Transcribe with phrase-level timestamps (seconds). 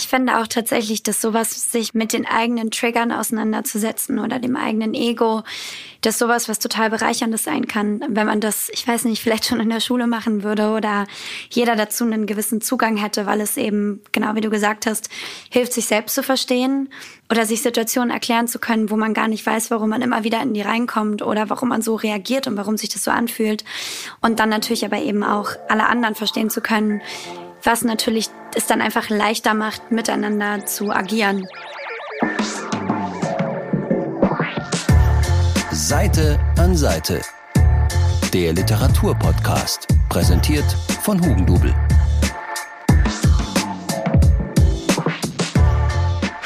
[0.00, 4.94] Ich finde auch tatsächlich, dass sowas, sich mit den eigenen Triggern auseinanderzusetzen oder dem eigenen
[4.94, 5.42] Ego,
[6.00, 9.60] dass sowas was total bereicherndes sein kann, wenn man das, ich weiß nicht, vielleicht schon
[9.60, 11.06] in der Schule machen würde oder
[11.50, 15.10] jeder dazu einen gewissen Zugang hätte, weil es eben, genau wie du gesagt hast,
[15.50, 16.88] hilft, sich selbst zu verstehen
[17.30, 20.40] oder sich Situationen erklären zu können, wo man gar nicht weiß, warum man immer wieder
[20.40, 23.66] in die reinkommt oder warum man so reagiert und warum sich das so anfühlt.
[24.22, 27.02] Und dann natürlich aber eben auch alle anderen verstehen zu können,
[27.64, 31.46] was natürlich es dann einfach leichter macht, miteinander zu agieren.
[35.70, 37.20] Seite an Seite.
[38.32, 40.70] Der Literaturpodcast, präsentiert
[41.02, 41.74] von Hugendubel.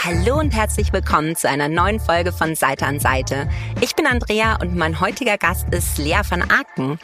[0.07, 3.49] Hallo und herzlich willkommen zu einer neuen Folge von Seite an Seite.
[3.81, 6.99] Ich bin Andrea und mein heutiger Gast ist Lea van Aken.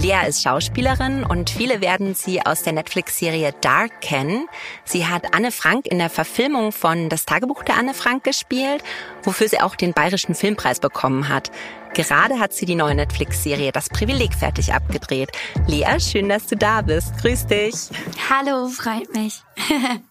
[0.00, 4.48] Lea ist Schauspielerin und viele werden sie aus der Netflix-Serie Dark kennen.
[4.82, 8.82] Sie hat Anne Frank in der Verfilmung von Das Tagebuch der Anne Frank gespielt,
[9.22, 11.52] wofür sie auch den Bayerischen Filmpreis bekommen hat.
[11.94, 15.30] Gerade hat sie die neue Netflix-Serie Das Privileg fertig abgedreht.
[15.68, 17.16] Lea, schön, dass du da bist.
[17.22, 17.74] Grüß dich.
[18.28, 19.40] Hallo, freut mich.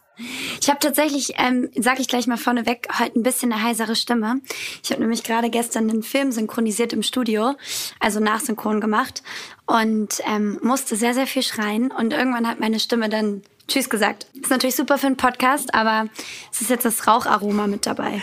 [0.62, 4.42] Ich habe tatsächlich, ähm, sage ich gleich mal vorneweg, heute ein bisschen eine heisere Stimme.
[4.84, 7.56] Ich habe nämlich gerade gestern einen Film synchronisiert im Studio,
[8.00, 9.23] also nachsynchron gemacht
[9.66, 11.92] und ähm, musste sehr, sehr viel schreien.
[11.92, 14.28] Und irgendwann hat meine Stimme dann Tschüss gesagt.
[14.34, 16.09] Ist natürlich super für einen Podcast, aber
[16.52, 18.22] es ist jetzt das Raucharoma mit dabei.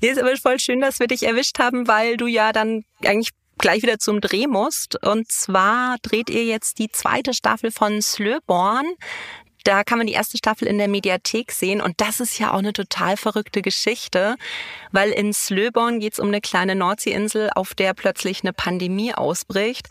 [0.00, 3.30] Hier ist aber voll schön, dass wir dich erwischt haben, weil du ja dann eigentlich
[3.58, 5.02] gleich wieder zum Dreh musst.
[5.04, 8.86] Und zwar dreht ihr jetzt die zweite Staffel von Slöborn.
[9.66, 12.60] Da kann man die erste Staffel in der Mediathek sehen und das ist ja auch
[12.60, 14.36] eine total verrückte Geschichte,
[14.92, 19.88] weil in Slöborn geht es um eine kleine Nordseeinsel, auf der plötzlich eine Pandemie ausbricht.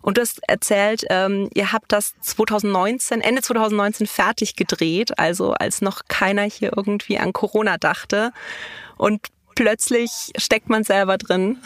[0.00, 5.82] Und du hast erzählt, ähm, ihr habt das 2019, Ende 2019 fertig gedreht, also als
[5.82, 8.32] noch keiner hier irgendwie an Corona dachte.
[8.96, 11.58] Und plötzlich steckt man selber drin.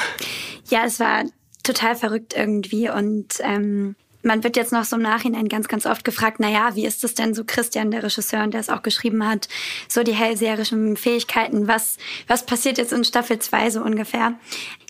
[0.68, 1.26] Ja, es war
[1.62, 6.04] total verrückt irgendwie und ähm, man wird jetzt noch so im Nachhinein ganz, ganz oft
[6.04, 8.82] gefragt, na ja, wie ist es denn so Christian, der Regisseur, und der es auch
[8.82, 9.48] geschrieben hat,
[9.88, 11.96] so die hellseherischen Fähigkeiten, was,
[12.28, 14.34] was passiert jetzt in Staffel 2 so ungefähr?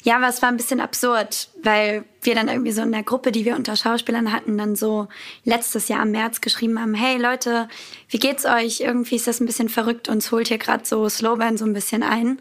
[0.05, 3.31] Ja, aber es war ein bisschen absurd, weil wir dann irgendwie so in der Gruppe,
[3.31, 5.09] die wir unter Schauspielern hatten, dann so
[5.45, 7.69] letztes Jahr im März geschrieben haben, hey Leute,
[8.09, 8.81] wie geht's euch?
[8.81, 12.03] Irgendwie ist das ein bisschen verrückt, uns holt hier gerade so Slowburn so ein bisschen
[12.03, 12.41] ein.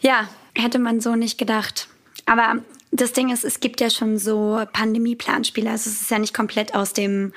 [0.00, 1.88] Ja, hätte man so nicht gedacht.
[2.26, 5.70] Aber das Ding ist, es gibt ja schon so Pandemie-Planspiele.
[5.70, 7.32] Also es ist ja nicht komplett aus dem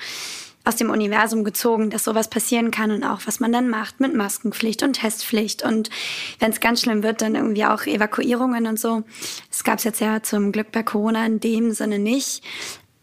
[0.64, 4.16] aus dem Universum gezogen, dass sowas passieren kann und auch was man dann macht mit
[4.16, 5.90] Maskenpflicht und Testpflicht und
[6.38, 9.02] wenn es ganz schlimm wird, dann irgendwie auch Evakuierungen und so.
[9.50, 12.44] Es gab es jetzt ja zum Glück bei Corona in dem Sinne nicht.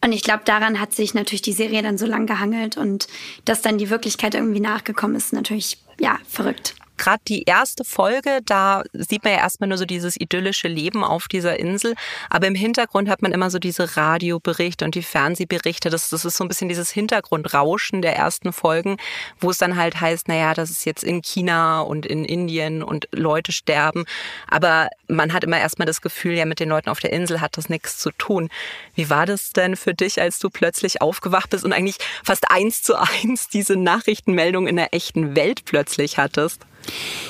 [0.05, 3.09] Und ich glaube, daran hat sich natürlich die Serie dann so lang gehangelt und
[3.45, 8.83] dass dann die Wirklichkeit irgendwie nachgekommen ist, natürlich ja verrückt gerade die erste Folge, da
[8.93, 11.95] sieht man ja erstmal nur so dieses idyllische Leben auf dieser Insel.
[12.29, 15.91] Aber im Hintergrund hat man immer so diese Radioberichte und die Fernsehberichte.
[15.91, 18.99] Das, das ist so ein bisschen dieses Hintergrundrauschen der ersten Folgen,
[19.41, 23.09] wo es dann halt heißt, naja, das ist jetzt in China und in Indien und
[23.13, 24.05] Leute sterben.
[24.49, 27.57] Aber man hat immer erstmal das Gefühl, ja, mit den Leuten auf der Insel hat
[27.57, 28.51] das nichts zu tun.
[28.95, 32.83] Wie war das denn für dich, als du plötzlich aufgewacht bist und eigentlich fast eins
[32.83, 36.68] zu eins diese Nachrichtenmeldung in der echten Welt plötzlich hattest?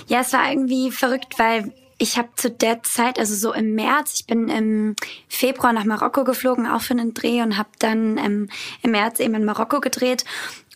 [0.06, 4.20] Ja, es war irgendwie verrückt, weil ich habe zu der Zeit, also so im März,
[4.20, 4.94] ich bin im
[5.28, 8.48] Februar nach Marokko geflogen, auch für einen Dreh und habe dann ähm,
[8.82, 10.24] im März eben in Marokko gedreht.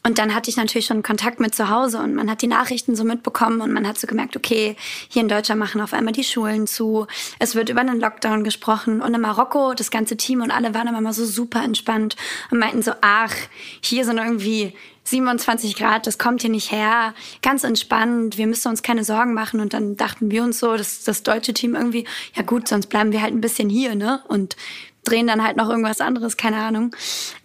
[0.05, 2.97] Und dann hatte ich natürlich schon Kontakt mit zu Hause und man hat die Nachrichten
[2.97, 4.77] so mitbekommen und man hat so gemerkt, okay,
[5.09, 7.07] hier in Deutschland machen auf einmal die Schulen zu.
[7.39, 10.89] Es wird über einen Lockdown gesprochen und in Marokko, das ganze Team und alle waren
[10.89, 12.17] immer mal so super entspannt
[12.51, 13.35] und meinten so, ach,
[13.81, 14.75] hier sind irgendwie
[15.05, 19.61] 27 Grad, das kommt hier nicht her, ganz entspannt, wir müssen uns keine Sorgen machen.
[19.61, 23.13] Und dann dachten wir uns so, dass das deutsche Team irgendwie, ja gut, sonst bleiben
[23.13, 24.23] wir halt ein bisschen hier, ne?
[24.29, 24.57] Und
[25.05, 26.95] drehen dann halt noch irgendwas anderes, keine Ahnung.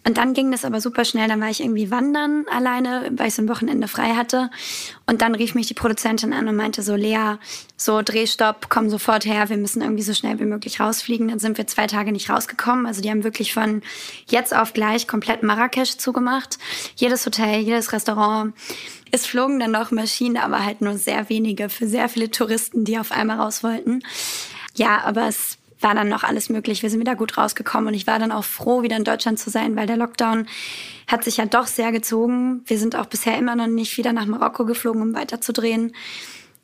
[0.06, 1.28] Und dann ging das aber super schnell.
[1.28, 4.52] Dann war ich irgendwie wandern alleine, weil ich so ein Wochenende frei hatte.
[5.08, 7.36] Und dann rief mich die Produzentin an und meinte so, Lea,
[7.76, 11.30] so Drehstopp, komm sofort her, wir müssen irgendwie so schnell wie möglich rausfliegen.
[11.30, 12.86] Dann sind wir zwei Tage nicht rausgekommen.
[12.86, 13.82] Also die haben wirklich von
[14.30, 16.60] jetzt auf gleich komplett Marrakesch zugemacht.
[16.96, 18.54] Jedes Hotel, jedes Restaurant.
[19.12, 23.00] Es flogen dann noch Maschinen, aber halt nur sehr wenige für sehr viele Touristen, die
[23.00, 24.04] auf einmal raus wollten.
[24.76, 26.84] Ja, aber es war dann noch alles möglich.
[26.84, 29.50] Wir sind wieder gut rausgekommen und ich war dann auch froh, wieder in Deutschland zu
[29.50, 30.48] sein, weil der Lockdown
[31.08, 32.62] hat sich ja doch sehr gezogen.
[32.66, 35.94] Wir sind auch bisher immer noch nicht wieder nach Marokko geflogen, um weiterzudrehen.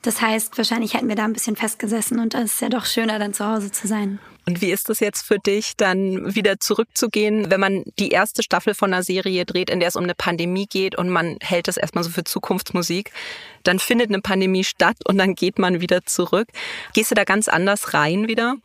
[0.01, 3.19] Das heißt, wahrscheinlich hätten wir da ein bisschen festgesessen und es ist ja doch schöner,
[3.19, 4.19] dann zu Hause zu sein.
[4.45, 8.74] Und wie ist das jetzt für dich, dann wieder zurückzugehen, wenn man die erste Staffel
[8.74, 11.77] von einer Serie dreht, in der es um eine Pandemie geht und man hält das
[11.77, 13.12] erstmal so für Zukunftsmusik,
[13.63, 16.50] dann findet eine Pandemie statt und dann geht man wieder zurück.
[16.92, 18.57] Gehst du da ganz anders rein wieder?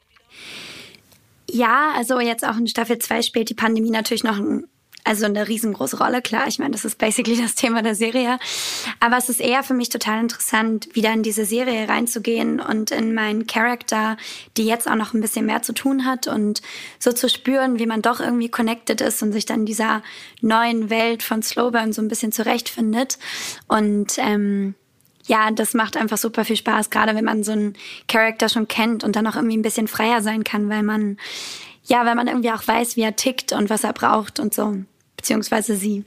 [1.50, 4.68] Ja, also jetzt auch in Staffel 2 spielt die Pandemie natürlich noch ein
[5.08, 6.48] also eine riesengroße Rolle, klar.
[6.48, 8.38] Ich meine, das ist basically das Thema der Serie.
[9.00, 13.14] Aber es ist eher für mich total interessant, wieder in diese Serie reinzugehen und in
[13.14, 14.18] meinen Charakter,
[14.58, 16.60] die jetzt auch noch ein bisschen mehr zu tun hat und
[16.98, 20.02] so zu spüren, wie man doch irgendwie connected ist und sich dann dieser
[20.42, 23.18] neuen Welt von Slowburn so ein bisschen zurechtfindet.
[23.66, 24.74] Und ähm,
[25.28, 27.74] ja, das macht einfach super viel Spaß, gerade wenn man so einen
[28.08, 31.18] Charakter schon kennt und dann auch irgendwie ein bisschen freier sein kann, weil man
[31.84, 34.76] ja, weil man irgendwie auch weiß, wie er tickt und was er braucht und so
[35.16, 36.04] beziehungsweise sie.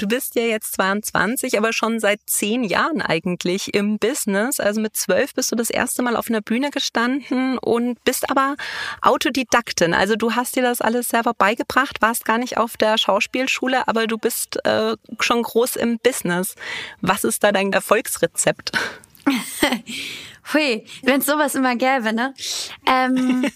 [0.00, 4.58] Du bist ja jetzt 22, aber schon seit zehn Jahren eigentlich im Business.
[4.58, 8.56] Also mit zwölf bist du das erste Mal auf einer Bühne gestanden und bist aber
[9.02, 9.92] Autodidaktin.
[9.92, 14.06] Also du hast dir das alles selber beigebracht, warst gar nicht auf der Schauspielschule, aber
[14.06, 16.54] du bist äh, schon groß im Business.
[17.02, 18.72] Was ist da dein Erfolgsrezept?
[20.54, 22.32] Hui, wenn es sowas immer gäbe, ne?
[22.86, 23.50] Ähm,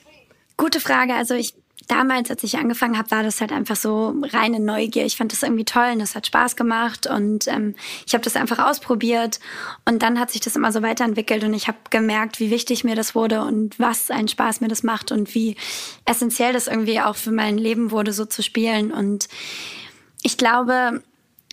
[0.58, 1.14] gute Frage.
[1.14, 1.54] Also ich
[1.86, 5.04] damals, als ich angefangen habe, war das halt einfach so reine Neugier.
[5.04, 7.74] Ich fand das irgendwie toll und das hat Spaß gemacht und ähm,
[8.06, 9.40] ich habe das einfach ausprobiert
[9.84, 12.96] und dann hat sich das immer so weiterentwickelt und ich habe gemerkt, wie wichtig mir
[12.96, 15.56] das wurde und was einen Spaß mir das macht und wie
[16.04, 19.28] essentiell das irgendwie auch für mein Leben wurde, so zu spielen und
[20.22, 21.02] ich glaube,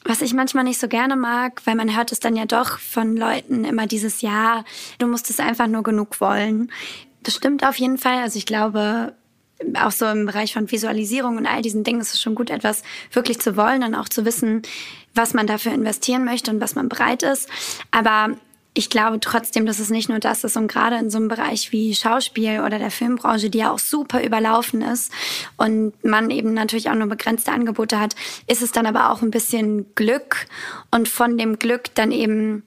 [0.05, 3.15] was ich manchmal nicht so gerne mag, weil man hört es dann ja doch von
[3.15, 4.65] Leuten immer dieses Ja,
[4.97, 6.71] du musst es einfach nur genug wollen.
[7.21, 8.17] Das stimmt auf jeden Fall.
[8.17, 9.13] Also ich glaube,
[9.75, 12.83] auch so im Bereich von Visualisierung und all diesen Dingen ist es schon gut, etwas
[13.11, 14.61] wirklich zu wollen und auch zu wissen,
[15.13, 17.49] was man dafür investieren möchte und was man bereit ist.
[17.91, 18.35] Aber
[18.75, 21.71] ich glaube trotzdem, dass es nicht nur das ist und gerade in so einem Bereich
[21.71, 25.11] wie Schauspiel oder der Filmbranche, die ja auch super überlaufen ist
[25.57, 28.15] und man eben natürlich auch nur begrenzte Angebote hat,
[28.47, 30.47] ist es dann aber auch ein bisschen Glück
[30.89, 32.63] und von dem Glück dann eben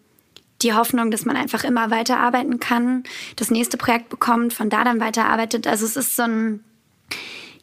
[0.62, 3.02] die Hoffnung, dass man einfach immer weiterarbeiten kann,
[3.34, 5.66] das nächste Projekt bekommt, von da dann weiterarbeitet.
[5.66, 6.64] Also es ist so ein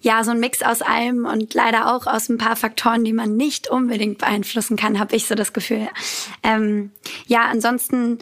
[0.04, 3.38] ja, so ein Mix aus allem und leider auch aus ein paar Faktoren, die man
[3.38, 5.88] nicht unbedingt beeinflussen kann, habe ich so das Gefühl.
[6.44, 6.92] Ähm,
[7.26, 8.20] ja, ansonsten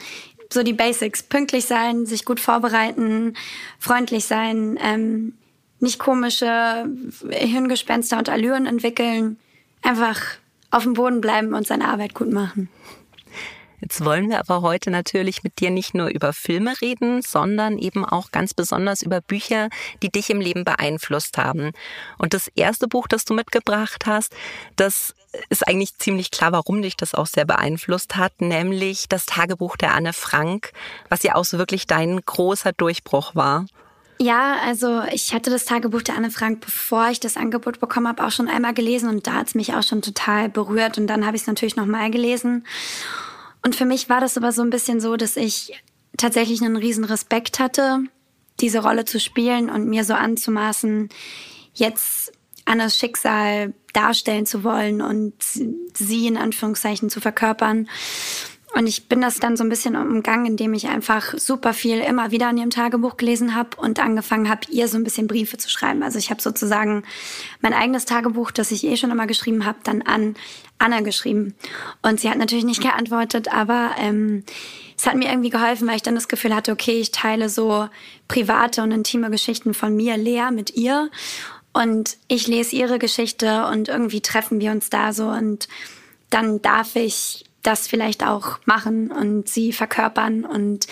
[0.54, 1.24] so die Basics.
[1.24, 3.34] Pünktlich sein, sich gut vorbereiten,
[3.80, 5.34] freundlich sein, ähm,
[5.80, 6.88] nicht komische
[7.30, 9.38] Hirngespenster und Allüren entwickeln.
[9.82, 10.22] Einfach
[10.70, 12.70] auf dem Boden bleiben und seine Arbeit gut machen.
[13.82, 18.06] Jetzt wollen wir aber heute natürlich mit dir nicht nur über Filme reden, sondern eben
[18.06, 19.70] auch ganz besonders über Bücher,
[20.04, 21.72] die dich im Leben beeinflusst haben.
[22.20, 24.34] Und das erste Buch, das du mitgebracht hast,
[24.76, 25.16] das
[25.50, 29.96] ist eigentlich ziemlich klar, warum dich das auch sehr beeinflusst hat, nämlich das Tagebuch der
[29.96, 30.72] Anne Frank,
[31.10, 33.66] was ja auch so wirklich dein großer Durchbruch war.
[34.20, 38.24] Ja, also ich hatte das Tagebuch der Anne Frank, bevor ich das Angebot bekommen habe,
[38.24, 41.26] auch schon einmal gelesen und da hat es mich auch schon total berührt und dann
[41.26, 42.64] habe ich es natürlich nochmal gelesen.
[43.64, 45.82] Und für mich war das aber so ein bisschen so, dass ich
[46.18, 48.04] tatsächlich einen riesen Respekt hatte,
[48.60, 51.10] diese Rolle zu spielen und mir so anzumaßen,
[51.74, 52.32] jetzt
[52.66, 55.34] Annas Schicksal darstellen zu wollen und
[55.94, 57.88] sie in Anführungszeichen zu verkörpern.
[58.74, 62.32] Und ich bin das dann so ein bisschen umgangen, indem ich einfach super viel immer
[62.32, 65.70] wieder an ihrem Tagebuch gelesen habe und angefangen habe, ihr so ein bisschen Briefe zu
[65.70, 66.04] schreiben.
[66.04, 67.04] Also ich habe sozusagen
[67.60, 70.36] mein eigenes Tagebuch, das ich eh schon immer geschrieben habe, dann an
[70.82, 71.56] Anna geschrieben.
[72.02, 74.44] Und sie hat natürlich nicht geantwortet, aber ähm,
[74.98, 77.88] es hat mir irgendwie geholfen, weil ich dann das Gefühl hatte, okay, ich teile so
[78.28, 81.10] private und intime Geschichten von mir, Lea, mit ihr.
[81.74, 85.68] Und ich lese ihre Geschichte und irgendwie treffen wir uns da so und
[86.30, 90.46] dann darf ich das vielleicht auch machen und sie verkörpern.
[90.46, 90.88] Und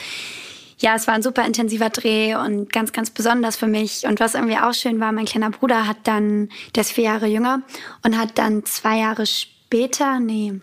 [0.79, 4.05] ja, es war ein super intensiver Dreh und ganz, ganz besonders für mich.
[4.05, 7.27] Und was irgendwie auch schön war, mein kleiner Bruder hat dann, der ist vier Jahre
[7.27, 7.61] jünger
[8.03, 9.58] und hat dann zwei Jahre später,
[10.19, 10.59] nee,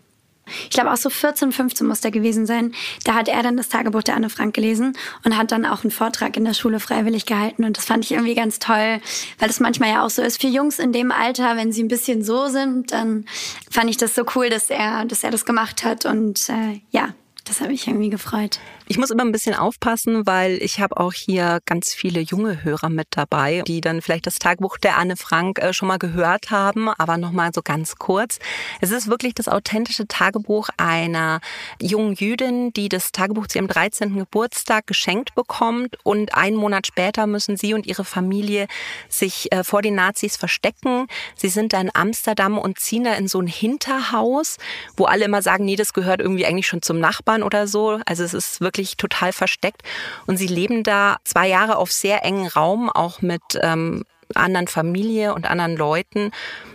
[0.47, 2.73] ich glaube auch so 14, 15 muss der gewesen sein.
[3.05, 5.91] Da hat er dann das Tagebuch der Anne Frank gelesen und hat dann auch einen
[5.91, 7.65] Vortrag in der Schule freiwillig gehalten.
[7.65, 9.01] Und das fand ich irgendwie ganz toll,
[9.39, 11.89] weil das manchmal ja auch so ist für Jungs in dem Alter, wenn sie ein
[11.89, 13.27] bisschen so sind, dann
[13.71, 16.07] fand ich das so cool, dass er, dass er das gemacht hat.
[16.07, 18.61] Und äh, ja, das habe ich irgendwie gefreut.
[18.89, 22.89] Ich muss immer ein bisschen aufpassen, weil ich habe auch hier ganz viele junge Hörer
[22.89, 26.89] mit dabei, die dann vielleicht das Tagebuch der Anne Frank äh, schon mal gehört haben,
[26.89, 28.39] aber noch mal so ganz kurz.
[28.81, 31.41] Es ist wirklich das authentische Tagebuch einer
[31.83, 34.19] jungen Jüdin, die das Tagebuch zu ihrem 13.
[34.19, 38.69] Geburtstag geschenkt bekommt und einen Monat später müssen sie und ihre Familie
[39.09, 41.09] sich äh, vor den Nazis verstecken.
[41.35, 44.59] Sie sind da in Amsterdam und ziehen da in so ein Hinterhaus,
[44.97, 47.99] wo alle immer sagen, nee, das gehört irgendwie eigentlich schon zum Nachbarn oder so.
[48.07, 49.83] Also es ist wirklich wirklich total versteckt.
[50.27, 54.05] Und sie leben da zwei Jahre auf sehr engen Raum, auch mit ähm,
[54.35, 56.31] anderen Familie und anderen Leuten,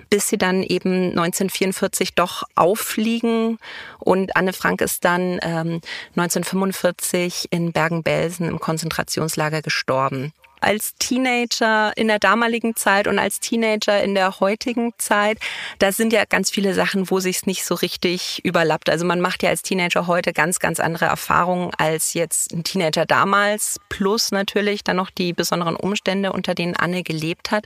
[0.09, 3.59] bis sie dann eben 1944 doch auffliegen.
[3.99, 5.81] Und Anne Frank ist dann ähm,
[6.15, 14.01] 1945 in Bergen-Belsen im Konzentrationslager gestorben als Teenager in der damaligen Zeit und als Teenager
[14.03, 15.39] in der heutigen Zeit,
[15.79, 18.89] da sind ja ganz viele Sachen, wo sich's nicht so richtig überlappt.
[18.89, 23.05] Also man macht ja als Teenager heute ganz, ganz andere Erfahrungen als jetzt ein Teenager
[23.05, 27.65] damals, plus natürlich dann noch die besonderen Umstände, unter denen Anne gelebt hat.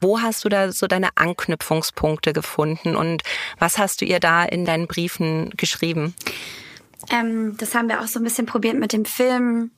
[0.00, 3.22] Wo hast du da so deine Anknüpfungspunkte gefunden und
[3.58, 6.14] was hast du ihr da in deinen Briefen geschrieben?
[7.10, 9.70] Ähm, das haben wir auch so ein bisschen probiert mit dem Film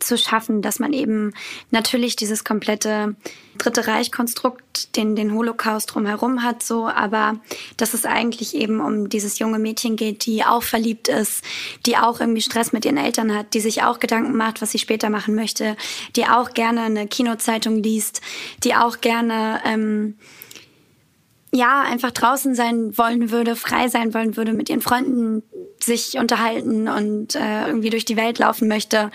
[0.00, 1.32] zu schaffen, dass man eben
[1.70, 3.14] natürlich dieses komplette
[3.58, 7.40] Dritte Reich-Konstrukt, den, den Holocaust drumherum hat, so, aber
[7.76, 11.42] dass es eigentlich eben um dieses junge Mädchen geht, die auch verliebt ist,
[11.84, 14.78] die auch irgendwie Stress mit ihren Eltern hat, die sich auch Gedanken macht, was sie
[14.78, 15.76] später machen möchte,
[16.14, 18.20] die auch gerne eine Kinozeitung liest,
[18.62, 20.16] die auch gerne ähm,
[21.52, 25.42] ja, einfach draußen sein wollen würde, frei sein wollen würde, mit ihren Freunden
[25.82, 29.10] sich unterhalten und äh, irgendwie durch die Welt laufen möchte,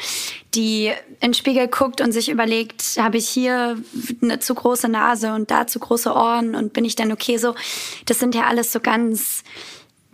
[0.55, 3.77] die in den Spiegel guckt und sich überlegt, habe ich hier
[4.21, 7.55] eine zu große Nase und da zu große Ohren und bin ich dann okay so?
[8.05, 9.43] Das sind ja alles so ganz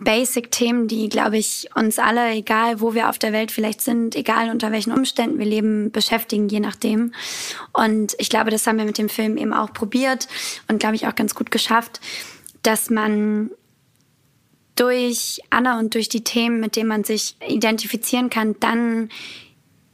[0.00, 4.50] Basic-Themen, die, glaube ich, uns alle, egal wo wir auf der Welt vielleicht sind, egal
[4.50, 7.12] unter welchen Umständen wir leben, beschäftigen, je nachdem.
[7.72, 10.26] Und ich glaube, das haben wir mit dem Film eben auch probiert
[10.68, 12.00] und, glaube ich, auch ganz gut geschafft,
[12.62, 13.50] dass man
[14.80, 19.10] durch Anna und durch die Themen, mit denen man sich identifizieren kann, dann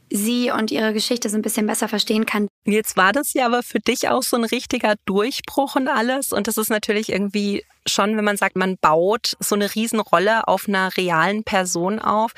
[0.09, 2.47] sie und ihre Geschichte so ein bisschen besser verstehen kann.
[2.63, 6.31] Jetzt war das ja aber für dich auch so ein richtiger Durchbruch und alles.
[6.31, 10.69] Und das ist natürlich irgendwie schon, wenn man sagt, man baut so eine Riesenrolle auf
[10.69, 12.31] einer realen Person auf.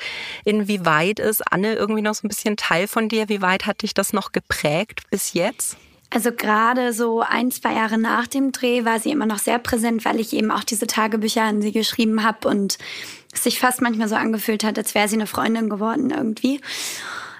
[0.44, 3.28] Inwieweit ist Anne irgendwie noch so ein bisschen Teil von dir?
[3.28, 5.76] Wie weit hat dich das noch geprägt bis jetzt?
[6.12, 10.04] Also gerade so ein, zwei Jahre nach dem Dreh war sie immer noch sehr präsent,
[10.04, 12.78] weil ich eben auch diese Tagebücher an sie geschrieben habe und
[13.32, 16.60] es sich fast manchmal so angefühlt hat, als wäre sie eine Freundin geworden irgendwie.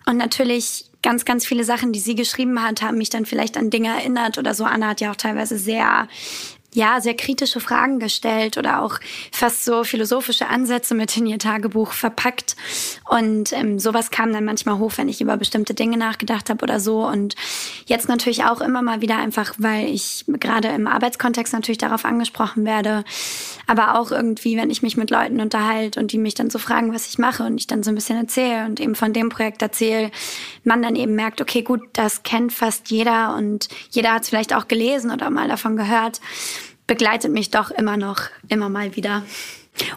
[0.06, 3.70] Und natürlich ganz, ganz viele Sachen, die sie geschrieben hat, haben mich dann vielleicht an
[3.70, 4.64] Dinge erinnert oder so.
[4.64, 6.06] Anna hat ja auch teilweise sehr
[6.72, 9.00] ja, sehr kritische Fragen gestellt oder auch
[9.32, 12.54] fast so philosophische Ansätze mit in ihr Tagebuch verpackt.
[13.08, 16.78] Und ähm, sowas kam dann manchmal hoch, wenn ich über bestimmte Dinge nachgedacht habe oder
[16.78, 17.06] so.
[17.06, 17.34] Und
[17.86, 22.64] jetzt natürlich auch immer mal wieder einfach, weil ich gerade im Arbeitskontext natürlich darauf angesprochen
[22.64, 23.04] werde.
[23.66, 26.94] Aber auch irgendwie, wenn ich mich mit Leuten unterhalte und die mich dann so fragen,
[26.94, 29.60] was ich mache und ich dann so ein bisschen erzähle und eben von dem Projekt
[29.60, 30.12] erzähle,
[30.62, 34.54] man dann eben merkt, okay, gut, das kennt fast jeder und jeder hat es vielleicht
[34.54, 36.20] auch gelesen oder mal davon gehört
[36.90, 39.22] begleitet mich doch immer noch, immer mal wieder.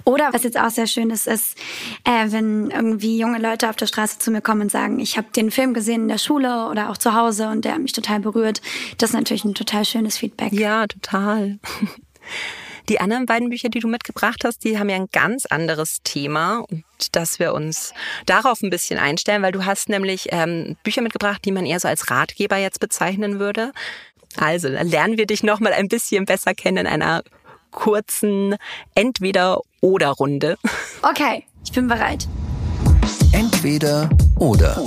[0.03, 1.57] Oder was jetzt auch sehr schön ist, ist,
[2.03, 5.27] äh, wenn irgendwie junge Leute auf der Straße zu mir kommen und sagen, ich habe
[5.35, 8.19] den Film gesehen in der Schule oder auch zu Hause und der hat mich total
[8.19, 8.61] berührt.
[8.99, 10.53] Das ist natürlich ein total schönes Feedback.
[10.53, 11.57] Ja, total.
[12.89, 16.59] Die anderen beiden Bücher, die du mitgebracht hast, die haben ja ein ganz anderes Thema
[16.69, 16.83] und
[17.15, 17.93] dass wir uns
[18.27, 21.87] darauf ein bisschen einstellen, weil du hast nämlich ähm, Bücher mitgebracht, die man eher so
[21.87, 23.71] als Ratgeber jetzt bezeichnen würde.
[24.37, 27.23] Also, dann lernen wir dich noch mal ein bisschen besser kennen in einer
[27.71, 28.55] kurzen
[28.95, 30.57] Entweder-Oder-Runde.
[31.01, 32.27] Okay, ich bin bereit.
[33.31, 34.81] Entweder oder.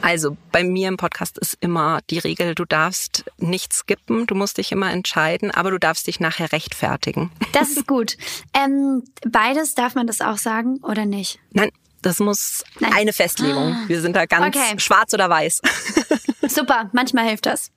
[0.00, 4.58] Also bei mir im Podcast ist immer die Regel, du darfst nicht skippen, du musst
[4.58, 7.30] dich immer entscheiden, aber du darfst dich nachher rechtfertigen.
[7.52, 8.16] Das ist gut.
[8.54, 11.40] ähm, beides darf man das auch sagen oder nicht?
[11.50, 11.70] Nein,
[12.02, 12.92] das muss Nein.
[12.94, 13.76] eine Festlegung.
[13.86, 14.78] Wir sind da ganz okay.
[14.78, 15.60] schwarz oder weiß.
[16.48, 17.72] Super, manchmal hilft das.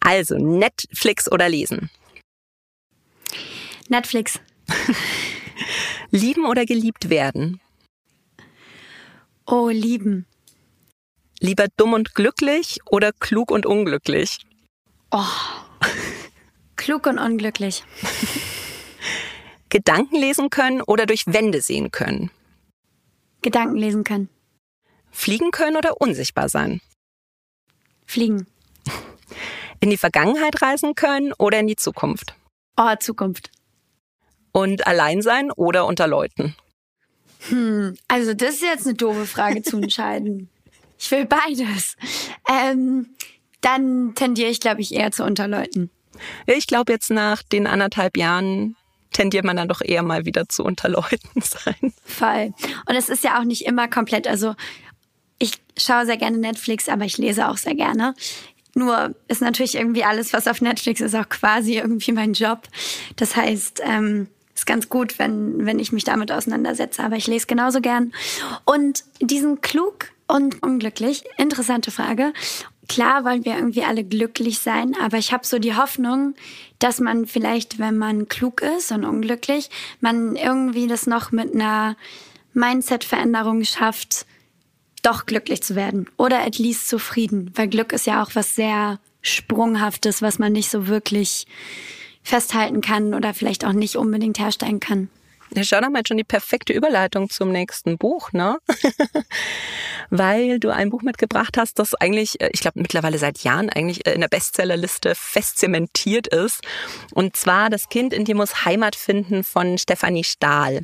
[0.00, 1.90] Also, Netflix oder lesen?
[3.88, 4.40] Netflix.
[6.10, 7.60] lieben oder geliebt werden?
[9.46, 10.26] Oh, lieben.
[11.40, 14.38] Lieber dumm und glücklich oder klug und unglücklich?
[15.10, 15.24] Oh.
[16.76, 17.84] klug und unglücklich.
[19.68, 22.30] Gedanken lesen können oder durch Wände sehen können?
[23.42, 24.28] Gedanken lesen können.
[25.10, 26.80] Fliegen können oder unsichtbar sein?
[28.06, 28.46] Fliegen.
[29.80, 32.34] In die Vergangenheit reisen können oder in die Zukunft?
[32.76, 33.50] Oh, Zukunft.
[34.52, 36.54] Und allein sein oder unter Leuten?
[37.48, 40.48] Hm, also das ist jetzt eine doofe Frage zu entscheiden.
[40.98, 41.96] Ich will beides.
[42.48, 43.14] Ähm,
[43.60, 45.90] dann tendiere ich, glaube ich, eher zu Unterleuten.
[46.46, 48.76] Ich glaube, jetzt nach den anderthalb Jahren
[49.12, 51.92] tendiert man dann doch eher mal wieder zu Unterleuten sein.
[52.04, 52.52] Voll.
[52.86, 54.54] Und es ist ja auch nicht immer komplett, also
[55.38, 58.14] ich schaue sehr gerne Netflix, aber ich lese auch sehr gerne.
[58.78, 62.62] Nur ist natürlich irgendwie alles, was auf Netflix ist, auch quasi irgendwie mein Job.
[63.16, 67.02] Das heißt, ähm, ist ganz gut, wenn, wenn ich mich damit auseinandersetze.
[67.02, 68.12] Aber ich lese genauso gern.
[68.64, 72.32] Und diesen klug und unglücklich, interessante Frage.
[72.88, 76.34] Klar wollen wir irgendwie alle glücklich sein, aber ich habe so die Hoffnung,
[76.78, 79.70] dass man vielleicht, wenn man klug ist und unglücklich,
[80.00, 81.96] man irgendwie das noch mit einer
[82.54, 84.24] Mindset-Veränderung schafft,
[85.02, 89.00] doch glücklich zu werden oder at least zufrieden, weil Glück ist ja auch was sehr
[89.22, 91.46] Sprunghaftes, was man nicht so wirklich
[92.22, 95.08] festhalten kann oder vielleicht auch nicht unbedingt herstellen kann.
[95.54, 98.58] Ja, schau doch mal schon die perfekte Überleitung zum nächsten Buch, ne?
[100.10, 104.06] Weil du ein Buch mitgebracht hast, das eigentlich, äh, ich glaube, mittlerweile seit Jahren eigentlich
[104.06, 106.60] äh, in der Bestsellerliste fest zementiert ist.
[107.14, 110.82] Und zwar Das Kind in dir muss Heimat finden von Stefanie Stahl.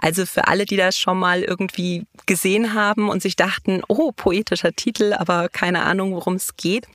[0.00, 4.72] Also für alle, die das schon mal irgendwie gesehen haben und sich dachten, oh, poetischer
[4.72, 6.86] Titel, aber keine Ahnung, worum es geht.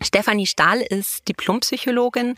[0.00, 2.36] Stefanie Stahl ist Diplompsychologin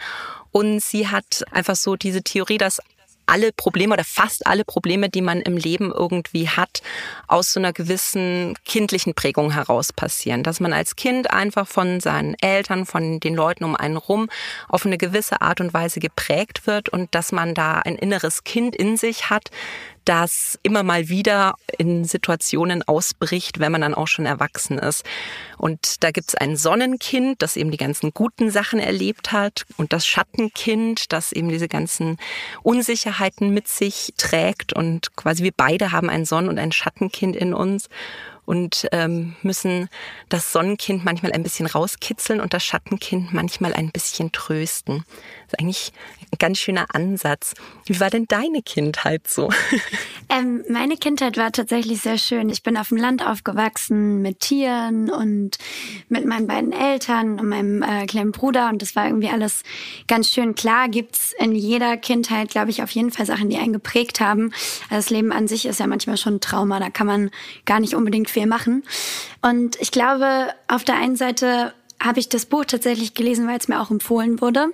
[0.53, 2.81] und sie hat einfach so diese Theorie, dass
[3.27, 6.83] alle Probleme oder fast alle Probleme, die man im Leben irgendwie hat,
[7.27, 10.43] aus so einer gewissen kindlichen Prägung heraus passieren.
[10.43, 14.29] Dass man als Kind einfach von seinen Eltern, von den Leuten um einen rum
[14.69, 18.77] auf eine gewisse Art und Weise geprägt wird und dass man da ein inneres Kind
[18.77, 19.51] in sich hat,
[20.07, 25.05] das immer mal wieder in Situationen ausbricht, wenn man dann auch schon erwachsen ist.
[25.59, 30.07] Und da gibt's ein Sonnenkind, das eben die ganzen guten Sachen erlebt hat und das
[30.07, 32.17] Schattenkind, das eben diese ganzen
[32.63, 34.73] Unsicherheiten mit sich trägt.
[34.73, 37.89] Und quasi wir beide haben ein Sonnen- und ein Schattenkind in uns
[38.47, 39.89] und ähm, müssen
[40.29, 45.05] das Sonnenkind manchmal ein bisschen rauskitzeln und das Schattenkind manchmal ein bisschen trösten.
[45.47, 45.93] Das ist eigentlich
[46.33, 47.55] ein ganz schöner Ansatz.
[47.87, 49.51] Wie war denn deine Kindheit so?
[50.29, 52.51] Ähm, meine Kindheit war tatsächlich sehr schön.
[52.51, 55.57] Ich bin auf dem Land aufgewachsen mit Tieren und
[56.09, 59.63] mit meinen beiden Eltern und meinem äh, kleinen Bruder und das war irgendwie alles
[60.09, 60.57] ganz schön.
[60.57, 64.53] Klar gibt's in jeder Kindheit, glaube ich, auf jeden Fall Sachen, die einen geprägt haben.
[64.91, 67.31] Also das Leben an sich ist ja manchmal schon ein Trauma, da kann man
[67.65, 68.83] gar nicht unbedingt viel machen.
[69.43, 73.69] Und ich glaube, auf der einen Seite habe ich das Buch tatsächlich gelesen, weil es
[73.69, 74.69] mir auch empfohlen wurde,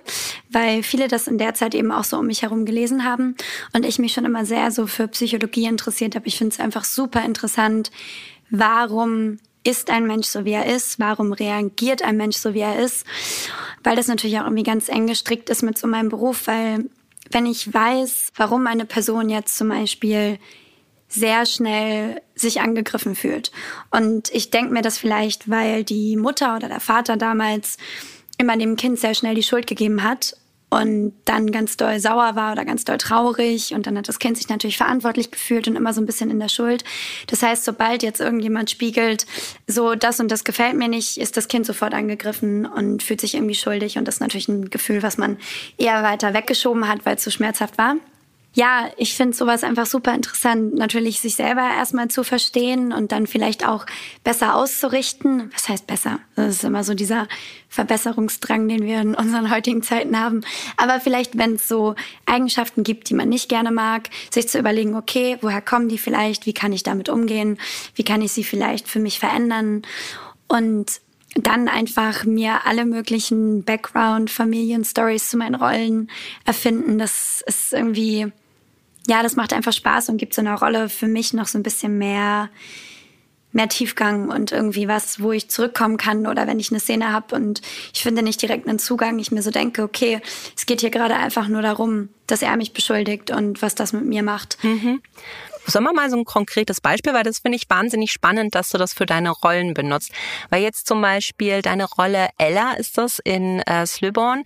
[0.49, 3.35] weil viele das in der Zeit eben auch so um mich herum gelesen haben
[3.73, 6.27] und ich mich schon immer sehr so für Psychologie interessiert habe.
[6.27, 7.91] Ich finde es einfach super interessant,
[8.49, 10.99] warum ist ein Mensch so, wie er ist?
[10.99, 13.05] Warum reagiert ein Mensch so, wie er ist?
[13.83, 16.89] Weil das natürlich auch irgendwie ganz eng gestrickt ist mit so meinem Beruf, weil
[17.31, 20.37] wenn ich weiß, warum eine Person jetzt zum Beispiel
[21.07, 23.51] sehr schnell sich angegriffen fühlt.
[23.89, 27.77] Und ich denke mir das vielleicht, weil die Mutter oder der Vater damals
[28.37, 30.35] immer dem Kind sehr schnell die Schuld gegeben hat
[30.73, 34.37] und dann ganz doll sauer war oder ganz doll traurig und dann hat das Kind
[34.37, 36.83] sich natürlich verantwortlich gefühlt und immer so ein bisschen in der Schuld.
[37.27, 39.27] Das heißt, sobald jetzt irgendjemand spiegelt,
[39.67, 43.35] so das und das gefällt mir nicht, ist das Kind sofort angegriffen und fühlt sich
[43.35, 45.37] irgendwie schuldig und das ist natürlich ein Gefühl, was man
[45.77, 47.95] eher weiter weggeschoben hat, weil es so schmerzhaft war
[48.55, 50.75] ja, ich finde sowas einfach super interessant.
[50.75, 53.87] Natürlich sich selber erstmal zu verstehen und dann vielleicht auch
[54.23, 55.51] besser auszurichten.
[55.53, 56.19] Was heißt besser?
[56.35, 57.27] Das ist immer so dieser
[57.69, 60.41] Verbesserungsdrang, den wir in unseren heutigen Zeiten haben.
[60.77, 61.95] Aber vielleicht, wenn es so
[62.27, 66.45] Eigenschaften gibt, die man nicht gerne mag, sich zu überlegen, okay, woher kommen die vielleicht?
[66.45, 67.57] Wie kann ich damit umgehen?
[67.95, 69.81] Wie kann ich sie vielleicht für mich verändern?
[70.47, 71.01] Und
[71.35, 76.11] dann einfach mir alle möglichen Background, Familien-Stories zu meinen Rollen
[76.45, 76.99] erfinden.
[76.99, 78.31] Das ist irgendwie
[79.07, 81.63] ja, das macht einfach Spaß und gibt so einer Rolle für mich noch so ein
[81.63, 82.49] bisschen mehr
[83.53, 87.35] mehr Tiefgang und irgendwie was, wo ich zurückkommen kann oder wenn ich eine Szene habe
[87.35, 87.61] und
[87.93, 90.21] ich finde nicht direkt einen Zugang, ich mir so denke, okay,
[90.57, 94.05] es geht hier gerade einfach nur darum, dass er mich beschuldigt und was das mit
[94.05, 94.57] mir macht.
[94.63, 95.01] Mhm.
[95.65, 98.77] Sollen wir mal so ein konkretes Beispiel, weil das finde ich wahnsinnig spannend, dass du
[98.77, 100.11] das für deine Rollen benutzt.
[100.49, 104.43] Weil jetzt zum Beispiel deine Rolle Ella ist das in äh, Slöborn,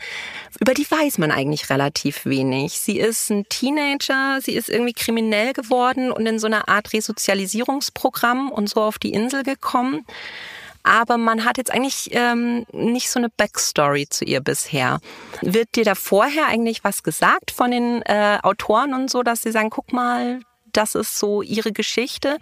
[0.60, 2.80] über die weiß man eigentlich relativ wenig.
[2.80, 8.52] Sie ist ein Teenager, sie ist irgendwie kriminell geworden und in so einer Art Resozialisierungsprogramm
[8.52, 10.06] und so auf die Insel gekommen
[10.88, 15.00] aber man hat jetzt eigentlich ähm, nicht so eine Backstory zu ihr bisher.
[15.42, 19.52] Wird dir da vorher eigentlich was gesagt von den äh, Autoren und so, dass sie
[19.52, 20.40] sagen, guck mal,
[20.78, 22.38] das ist so ihre Geschichte?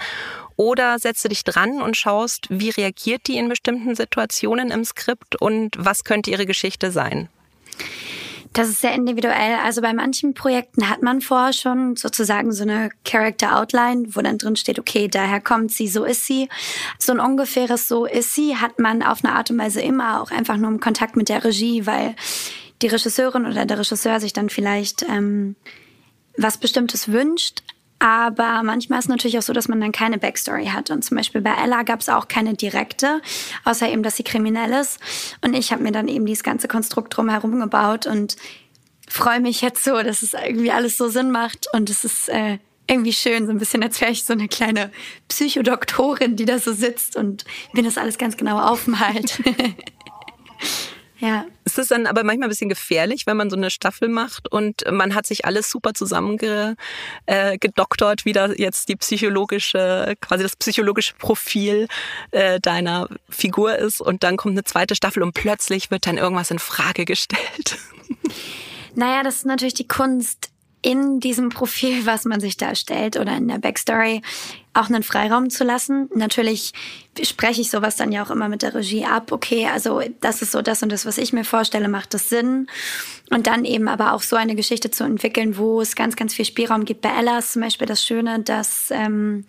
[0.58, 5.41] Oder setzt du dich dran und schaust, wie reagiert die in bestimmten Situationen im Skript
[5.41, 7.30] und was könnte ihre Geschichte sein?
[8.54, 9.58] Das ist sehr individuell.
[9.65, 14.38] Also bei manchen Projekten hat man vorher schon sozusagen so eine Character Outline, wo dann
[14.38, 16.48] drin steht, okay, daher kommt sie, so ist sie.
[16.98, 20.32] So ein ungefähres So ist sie hat man auf eine Art und Weise immer auch
[20.32, 22.15] einfach nur im Kontakt mit der Regie, weil
[22.82, 25.58] die Regisseurin oder der Regisseur sich dann vielleicht ähm,
[26.38, 27.62] was Bestimmtes wünscht,
[27.99, 30.91] aber manchmal ist es natürlich auch so, dass man dann keine Backstory hat.
[30.91, 33.21] Und zum Beispiel bei Ella gab es auch keine direkte,
[33.63, 34.99] außer eben, dass sie kriminell ist.
[35.41, 38.36] Und ich habe mir dann eben dieses ganze Konstrukt drumherum gebaut und
[39.08, 42.58] freue mich jetzt so, dass es irgendwie alles so Sinn macht und es ist äh,
[42.88, 44.91] irgendwie schön, so ein bisschen, als wäre ich so eine kleine
[45.27, 49.41] Psychodoktorin, die da so sitzt und mir das alles ganz genau aufmalt.
[51.19, 51.45] ja.
[51.63, 54.84] Ist das dann aber manchmal ein bisschen gefährlich, wenn man so eine Staffel macht und
[54.91, 56.78] man hat sich alles super zusammengedoktert,
[57.28, 61.88] äh, wie da jetzt die psychologische, quasi das psychologische Profil
[62.32, 66.51] äh, deiner Figur ist und dann kommt eine zweite Staffel und plötzlich wird dann irgendwas
[66.51, 67.78] in Frage gestellt?
[68.97, 70.51] Naja, das ist natürlich die Kunst
[70.82, 74.21] in diesem Profil, was man sich da erstellt oder in der Backstory,
[74.76, 76.10] auch einen Freiraum zu lassen.
[76.14, 76.74] Natürlich
[77.24, 79.32] spreche ich sowas dann ja auch immer mit der Regie ab.
[79.32, 82.68] Okay, also das ist so das und das, was ich mir vorstelle, macht das Sinn.
[83.32, 86.46] Und dann eben aber auch so eine Geschichte zu entwickeln, wo es ganz, ganz viel
[86.46, 87.02] Spielraum gibt.
[87.02, 89.46] Bei Ella ist zum Beispiel das Schöne, dass, ähm,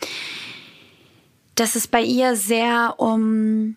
[1.57, 3.77] dass es bei ihr sehr um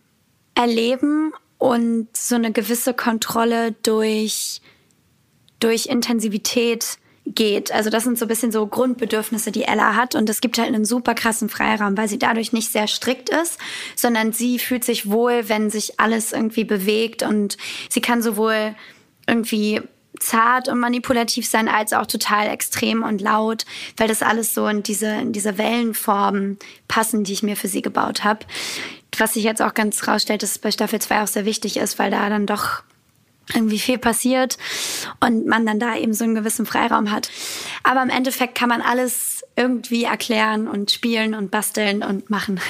[0.55, 4.61] Erleben und so eine gewisse Kontrolle durch,
[5.59, 6.97] durch Intensivität
[7.35, 7.71] geht.
[7.71, 10.15] Also das sind so ein bisschen so Grundbedürfnisse, die Ella hat.
[10.15, 13.57] Und es gibt halt einen super krassen Freiraum, weil sie dadurch nicht sehr strikt ist,
[13.95, 17.23] sondern sie fühlt sich wohl, wenn sich alles irgendwie bewegt.
[17.23, 17.57] Und
[17.89, 18.75] sie kann sowohl
[19.27, 19.81] irgendwie
[20.19, 23.65] zart und manipulativ sein, als auch total extrem und laut,
[23.97, 27.81] weil das alles so in diese, in diese Wellenformen passen, die ich mir für sie
[27.81, 28.45] gebaut habe.
[29.17, 31.99] Was sich jetzt auch ganz rausstellt, dass es bei Staffel 2 auch sehr wichtig ist,
[31.99, 32.83] weil da dann doch
[33.53, 34.57] irgendwie viel passiert
[35.19, 37.29] und man dann da eben so einen gewissen Freiraum hat.
[37.83, 42.59] Aber im Endeffekt kann man alles irgendwie erklären und spielen und basteln und machen.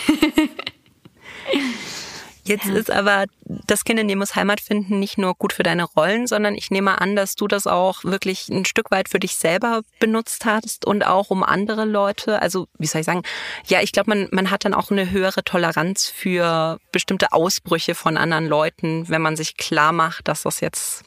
[2.49, 2.73] Jetzt ja.
[2.73, 6.25] ist aber das Kind in dir muss Heimat finden nicht nur gut für deine Rollen,
[6.25, 9.83] sondern ich nehme an, dass du das auch wirklich ein Stück weit für dich selber
[9.99, 12.41] benutzt hast und auch um andere Leute.
[12.41, 13.21] Also, wie soll ich sagen?
[13.67, 18.17] Ja, ich glaube, man, man hat dann auch eine höhere Toleranz für bestimmte Ausbrüche von
[18.17, 21.03] anderen Leuten, wenn man sich klar macht, dass das jetzt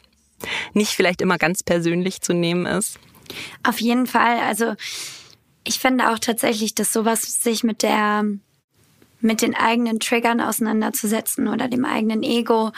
[0.74, 3.00] nicht vielleicht immer ganz persönlich zu nehmen ist.
[3.64, 4.38] Auf jeden Fall.
[4.46, 4.74] Also,
[5.64, 8.24] ich finde auch tatsächlich, dass sowas sich mit der
[9.22, 12.72] mit den eigenen Triggern auseinanderzusetzen oder dem eigenen Ego.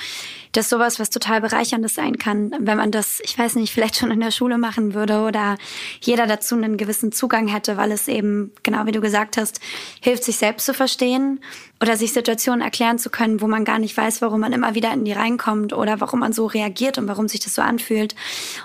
[0.53, 3.97] Das ist sowas, was total bereicherndes sein kann, wenn man das, ich weiß nicht, vielleicht
[3.97, 5.57] schon in der Schule machen würde oder
[6.01, 9.61] jeder dazu einen gewissen Zugang hätte, weil es eben, genau wie du gesagt hast,
[10.01, 11.41] hilft, sich selbst zu verstehen
[11.81, 14.93] oder sich Situationen erklären zu können, wo man gar nicht weiß, warum man immer wieder
[14.93, 18.15] in die reinkommt oder warum man so reagiert und warum sich das so anfühlt.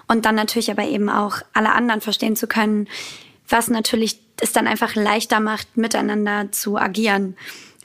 [0.08, 2.88] Und dann natürlich aber eben auch alle anderen verstehen zu können,
[3.48, 7.36] was natürlich es dann einfach leichter macht, miteinander zu agieren.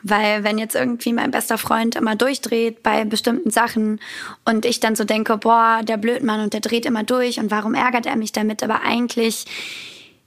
[0.06, 4.00] Weil wenn jetzt irgendwie mein bester Freund immer durchdreht bei bestimmten Sachen
[4.44, 7.74] und ich dann so denke, boah, der Blödmann und der dreht immer durch und warum
[7.74, 8.62] ärgert er mich damit?
[8.62, 9.46] Aber eigentlich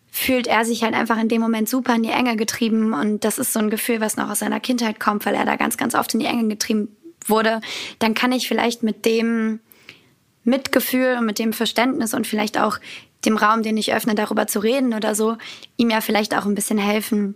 [0.09, 3.37] fühlt er sich halt einfach in dem Moment super in die Enge getrieben und das
[3.37, 5.93] ist so ein Gefühl, was noch aus seiner Kindheit kommt, weil er da ganz, ganz
[5.93, 7.61] oft in die Enge getrieben wurde.
[7.99, 9.59] Dann kann ich vielleicht mit dem
[10.43, 12.79] Mitgefühl und mit dem Verständnis und vielleicht auch
[13.25, 15.37] dem Raum, den ich öffne, darüber zu reden oder so,
[15.75, 17.35] ihm ja vielleicht auch ein bisschen helfen,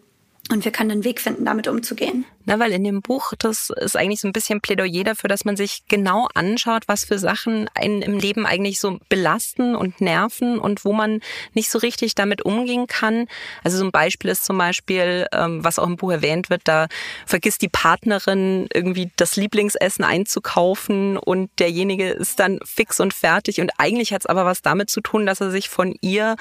[0.51, 2.25] und wir können einen Weg finden, damit umzugehen.
[2.45, 5.56] Na, weil in dem Buch, das ist eigentlich so ein bisschen Plädoyer dafür, dass man
[5.56, 10.86] sich genau anschaut, was für Sachen einen im Leben eigentlich so belasten und nerven und
[10.86, 11.21] wo man
[11.54, 13.27] nicht so richtig damit umgehen kann.
[13.63, 16.88] Also so ein Beispiel ist zum Beispiel, ähm, was auch im Buch erwähnt wird, da
[17.25, 23.62] vergisst die Partnerin irgendwie das Lieblingsessen einzukaufen und derjenige ist dann fix und fertig.
[23.62, 26.36] Und eigentlich hat es aber was damit zu tun, dass er sich von ihr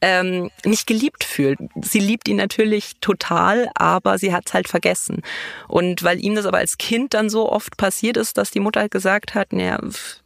[0.00, 1.58] ähm, nicht geliebt fühlt.
[1.82, 5.22] Sie liebt ihn natürlich total aber sie hat es halt vergessen.
[5.68, 8.80] Und weil ihm das aber als Kind dann so oft passiert ist, dass die Mutter
[8.80, 9.78] halt gesagt hat, naja,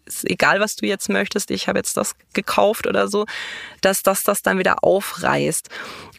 [0.06, 3.26] ist egal, was du jetzt möchtest, ich habe jetzt das gekauft oder so,
[3.80, 5.68] dass das das dann wieder aufreißt.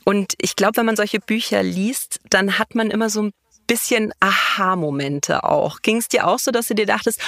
[0.04, 3.32] Und ich glaube, wenn man solche Bücher liest, dann hat man immer so ein
[3.68, 5.82] bisschen Aha-Momente auch.
[5.82, 7.20] Ging es dir auch so, dass du dir dachtest,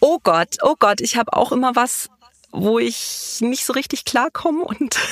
[0.00, 2.10] oh Gott, oh Gott, ich habe auch immer was,
[2.52, 4.98] wo ich nicht so richtig klarkomme und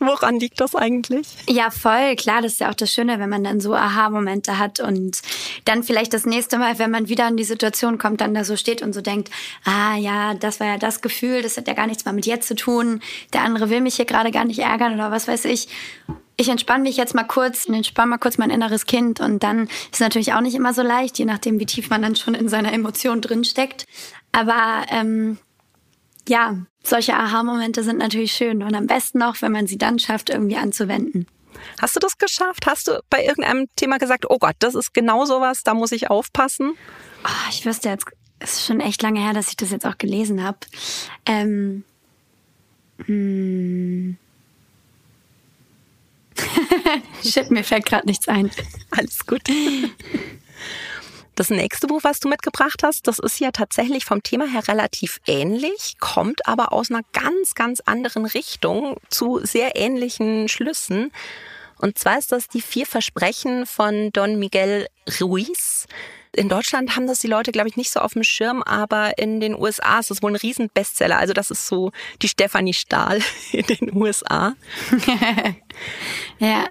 [0.00, 1.28] Woran liegt das eigentlich?
[1.48, 2.16] Ja, voll.
[2.16, 5.20] Klar, das ist ja auch das Schöne, wenn man dann so Aha-Momente hat und
[5.64, 8.56] dann vielleicht das nächste Mal, wenn man wieder in die Situation kommt, dann da so
[8.56, 9.30] steht und so denkt,
[9.64, 12.48] ah ja, das war ja das Gefühl, das hat ja gar nichts mal mit jetzt
[12.48, 13.00] zu tun.
[13.32, 15.68] Der andere will mich hier gerade gar nicht ärgern oder was weiß ich
[16.36, 19.20] ich entspanne mich jetzt mal kurz und entspanne mal kurz mein inneres Kind.
[19.20, 22.16] Und dann ist natürlich auch nicht immer so leicht, je nachdem, wie tief man dann
[22.16, 23.84] schon in seiner Emotion drinsteckt.
[24.32, 25.38] Aber ähm,
[26.28, 30.30] ja, solche Aha-Momente sind natürlich schön und am besten noch, wenn man sie dann schafft,
[30.30, 31.26] irgendwie anzuwenden.
[31.80, 32.66] Hast du das geschafft?
[32.66, 36.10] Hast du bei irgendeinem Thema gesagt, oh Gott, das ist genau sowas, da muss ich
[36.10, 36.74] aufpassen?
[37.24, 38.06] Oh, ich wüsste jetzt,
[38.38, 40.58] es ist schon echt lange her, dass ich das jetzt auch gelesen habe.
[41.26, 41.84] Ähm,
[43.06, 44.16] hm.
[47.24, 48.50] Shit, mir fällt gerade nichts ein.
[48.90, 49.42] Alles gut.
[51.34, 55.20] Das nächste Buch, was du mitgebracht hast, das ist ja tatsächlich vom Thema her relativ
[55.26, 61.10] ähnlich, kommt aber aus einer ganz, ganz anderen Richtung zu sehr ähnlichen Schlüssen.
[61.78, 64.86] Und zwar ist das die vier Versprechen von Don Miguel
[65.20, 65.86] Ruiz.
[66.32, 69.40] In Deutschland haben das die Leute, glaube ich, nicht so auf dem Schirm, aber in
[69.40, 71.18] den USA ist es wohl ein Riesenbestseller.
[71.18, 71.90] Also das ist so
[72.22, 73.20] die Stefanie Stahl
[73.52, 74.54] in den USA.
[76.38, 76.68] ja.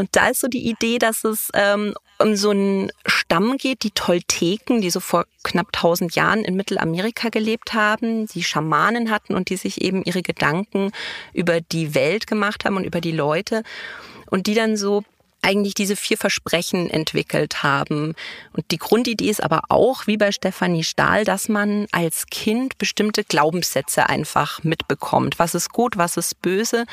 [0.00, 3.90] Und da ist so die Idee, dass es ähm, um so einen Stamm geht, die
[3.90, 9.50] Tolteken, die so vor knapp 1000 Jahren in Mittelamerika gelebt haben, die Schamanen hatten und
[9.50, 10.90] die sich eben ihre Gedanken
[11.34, 13.62] über die Welt gemacht haben und über die Leute
[14.30, 15.04] und die dann so
[15.42, 18.14] eigentlich diese vier Versprechen entwickelt haben.
[18.54, 23.24] Und die Grundidee ist aber auch, wie bei Stefanie Stahl, dass man als Kind bestimmte
[23.24, 25.38] Glaubenssätze einfach mitbekommt.
[25.38, 26.86] Was ist gut, was ist böse?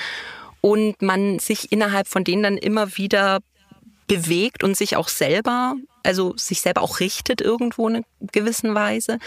[0.61, 3.39] Und man sich innerhalb von denen dann immer wieder
[4.07, 9.19] bewegt und sich auch selber, also sich selber auch richtet irgendwo in einer gewissen Weise.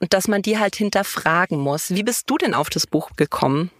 [0.00, 1.90] Und dass man die halt hinterfragen muss.
[1.94, 3.70] Wie bist du denn auf das Buch gekommen?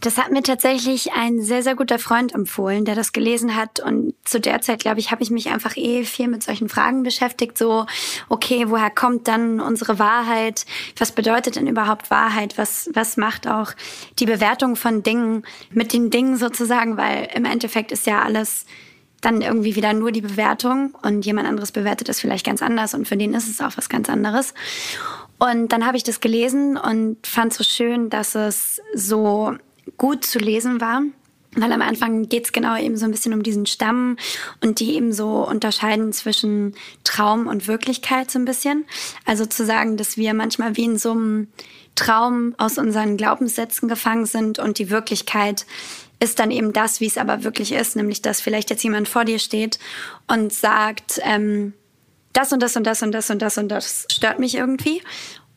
[0.00, 3.80] Das hat mir tatsächlich ein sehr, sehr guter Freund empfohlen, der das gelesen hat.
[3.80, 7.02] Und zu der Zeit, glaube ich, habe ich mich einfach eh viel mit solchen Fragen
[7.02, 7.56] beschäftigt.
[7.56, 7.86] So,
[8.28, 10.66] okay, woher kommt dann unsere Wahrheit?
[10.98, 12.58] Was bedeutet denn überhaupt Wahrheit?
[12.58, 13.72] Was, was macht auch
[14.18, 16.96] die Bewertung von Dingen mit den Dingen sozusagen?
[16.96, 18.66] Weil im Endeffekt ist ja alles
[19.22, 23.08] dann irgendwie wieder nur die Bewertung und jemand anderes bewertet es vielleicht ganz anders und
[23.08, 24.54] für den ist es auch was ganz anderes.
[25.38, 29.54] Und dann habe ich das gelesen und fand so schön, dass es so
[29.96, 31.02] gut zu lesen war.
[31.58, 34.18] Weil am Anfang geht es genau eben so ein bisschen um diesen Stamm
[34.62, 38.84] und die eben so unterscheiden zwischen Traum und Wirklichkeit so ein bisschen.
[39.24, 41.48] Also zu sagen, dass wir manchmal wie in so einem
[41.94, 45.64] Traum aus unseren Glaubenssätzen gefangen sind und die Wirklichkeit
[46.20, 49.24] ist dann eben das, wie es aber wirklich ist, nämlich dass vielleicht jetzt jemand vor
[49.24, 49.78] dir steht
[50.26, 51.72] und sagt, ähm,
[52.32, 55.02] das und das und das und das und das und das stört mich irgendwie.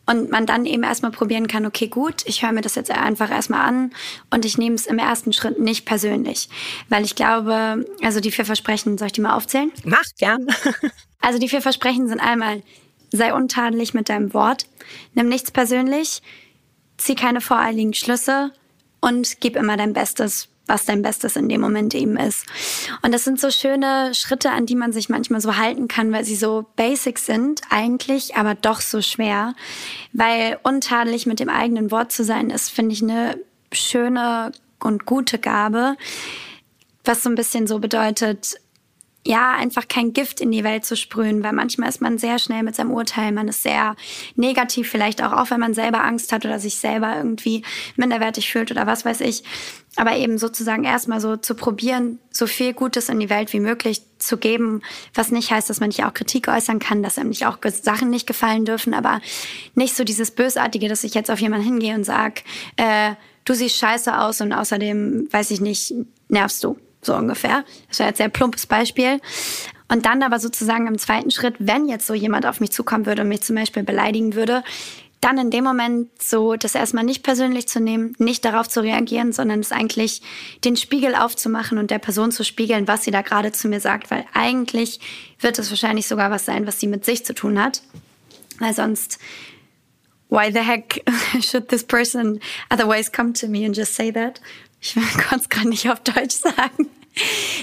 [0.09, 3.29] Und man dann eben erstmal probieren kann, okay, gut, ich höre mir das jetzt einfach
[3.29, 3.91] erstmal an
[4.31, 6.49] und ich nehme es im ersten Schritt nicht persönlich.
[6.87, 9.71] Weil ich glaube, also die vier Versprechen, soll ich die mal aufzählen?
[9.83, 10.47] Mach gern.
[11.21, 12.63] also die vier Versprechen sind einmal,
[13.11, 14.65] sei untadelig mit deinem Wort,
[15.13, 16.23] nimm nichts persönlich,
[16.97, 18.51] zieh keine voreiligen Schlüsse
[19.01, 22.45] und gib immer dein Bestes was dein Bestes in dem Moment eben ist.
[23.01, 26.23] Und das sind so schöne Schritte, an die man sich manchmal so halten kann, weil
[26.23, 29.55] sie so basic sind eigentlich, aber doch so schwer.
[30.13, 33.37] Weil untadelig mit dem eigenen Wort zu sein, ist, finde ich, eine
[33.71, 35.95] schöne und gute Gabe.
[37.03, 38.59] Was so ein bisschen so bedeutet,
[39.25, 42.63] ja, einfach kein Gift in die Welt zu sprühen, weil manchmal ist man sehr schnell
[42.63, 43.95] mit seinem Urteil, man ist sehr
[44.35, 47.63] negativ vielleicht auch, auch wenn man selber Angst hat oder sich selber irgendwie
[47.97, 49.43] minderwertig fühlt oder was weiß ich.
[49.97, 54.01] Aber eben sozusagen erstmal so zu probieren, so viel Gutes in die Welt wie möglich
[54.19, 54.81] zu geben,
[55.13, 58.09] was nicht heißt, dass man nicht auch Kritik äußern kann, dass einem nicht auch Sachen
[58.09, 59.19] nicht gefallen dürfen, aber
[59.75, 62.43] nicht so dieses Bösartige, dass ich jetzt auf jemanden hingehe und sag,
[62.77, 63.11] äh,
[63.43, 65.93] du siehst scheiße aus und außerdem, weiß ich nicht,
[66.29, 67.63] nervst du so ungefähr.
[67.87, 69.19] Das war jetzt ein sehr plumpes Beispiel.
[69.87, 73.23] Und dann aber sozusagen im zweiten Schritt, wenn jetzt so jemand auf mich zukommen würde
[73.23, 74.63] und mich zum Beispiel beleidigen würde,
[75.21, 79.33] dann in dem Moment so das erstmal nicht persönlich zu nehmen, nicht darauf zu reagieren,
[79.33, 80.21] sondern es eigentlich
[80.63, 84.11] den Spiegel aufzumachen und der Person zu spiegeln, was sie da gerade zu mir sagt,
[84.11, 84.99] weil eigentlich
[85.39, 87.81] wird es wahrscheinlich sogar was sein, was sie mit sich zu tun hat.
[88.59, 89.19] Weil sonst,
[90.29, 91.03] why the heck
[91.41, 94.39] should this person otherwise come to me and just say that?
[94.81, 94.93] Ich
[95.29, 96.89] konnte es gerade nicht auf Deutsch sagen.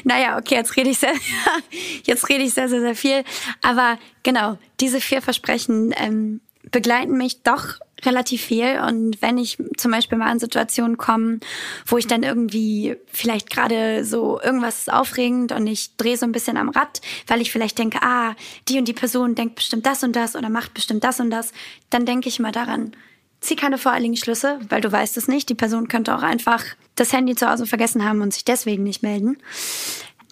[0.05, 1.15] Naja, okay, jetzt rede ich sehr,
[2.05, 3.25] jetzt rede ich sehr, sehr, sehr viel.
[3.63, 8.81] Aber genau, diese vier Versprechen ähm, begleiten mich doch relativ viel.
[8.87, 11.41] Und wenn ich zum Beispiel mal in Situationen komme,
[11.87, 16.33] wo ich dann irgendwie vielleicht gerade so irgendwas ist aufregend und ich drehe so ein
[16.33, 18.35] bisschen am Rad, weil ich vielleicht denke, ah,
[18.69, 21.53] die und die Person denkt bestimmt das und das oder macht bestimmt das und das,
[21.89, 22.93] dann denke ich mal daran,
[23.41, 25.49] zieh keine voreiligen Schlüsse, weil du weißt es nicht.
[25.49, 26.65] Die Person könnte auch einfach
[26.97, 29.39] das Handy zu Hause vergessen haben und sich deswegen nicht melden.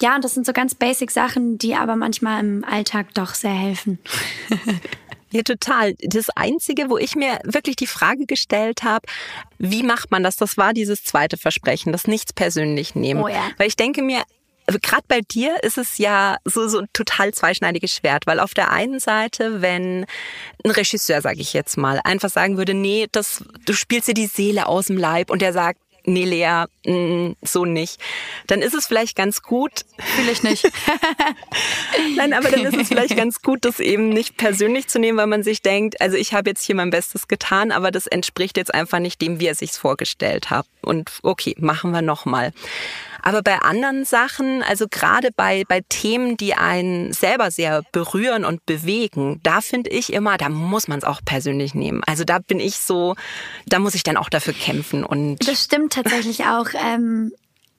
[0.01, 3.55] Ja, und das sind so ganz basic Sachen, die aber manchmal im Alltag doch sehr
[3.55, 3.99] helfen.
[5.35, 5.95] Ja, total.
[5.95, 9.05] Das Einzige, wo ich mir wirklich die Frage gestellt habe,
[9.59, 10.37] wie macht man das?
[10.37, 13.21] Das war dieses zweite Versprechen, das nichts persönlich nehmen.
[13.21, 13.51] Oh ja.
[13.57, 14.23] Weil ich denke mir,
[14.67, 18.71] gerade bei dir ist es ja so so ein total zweischneidiges Schwert, weil auf der
[18.71, 20.07] einen Seite, wenn
[20.65, 24.27] ein Regisseur, sage ich jetzt mal, einfach sagen würde, nee, das du spielst dir die
[24.27, 28.01] Seele aus dem Leib und der sagt, nee, Lea, mm, so nicht.
[28.47, 29.85] Dann ist es vielleicht ganz gut.
[29.99, 30.71] Fühle ich nicht.
[32.17, 35.27] Nein, aber dann ist es vielleicht ganz gut, das eben nicht persönlich zu nehmen, weil
[35.27, 38.75] man sich denkt, also ich habe jetzt hier mein Bestes getan, aber das entspricht jetzt
[38.75, 40.67] einfach nicht dem, wie er sich's vorgestellt hat.
[40.83, 42.53] Und okay, machen wir nochmal.
[43.27, 48.67] Aber bei anderen Sachen, also gerade bei, bei Themen, die einen selber sehr berühren und
[48.67, 52.03] bewegen, da finde ich immer, da muss man es auch persönlich nehmen.
[52.07, 53.17] Also da bin ich so,
[53.65, 55.05] da muss ich dann auch dafür kämpfen.
[55.05, 56.69] Und das stimmt tatsächlich auch.
[56.75, 57.33] Ähm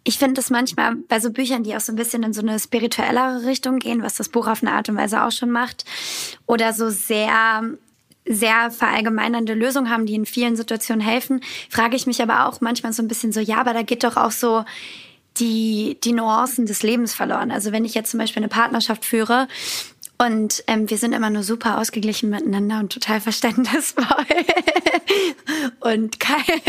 [0.08, 2.60] ich finde es manchmal bei so Büchern, die auch so ein bisschen in so eine
[2.60, 5.84] spirituellere Richtung gehen, was das Buch auf eine Art und Weise auch schon macht,
[6.46, 7.64] oder so sehr
[8.28, 12.92] sehr verallgemeinernde Lösungen haben, die in vielen Situationen helfen, frage ich mich aber auch manchmal
[12.92, 14.66] so ein bisschen so, ja, aber da geht doch auch so
[15.38, 17.52] die, die Nuancen des Lebens verloren.
[17.52, 19.48] Also wenn ich jetzt zum Beispiel eine Partnerschaft führe
[20.18, 24.06] und ähm, wir sind immer nur super ausgeglichen miteinander und total verständnisvoll.
[25.82, 26.62] und, kein,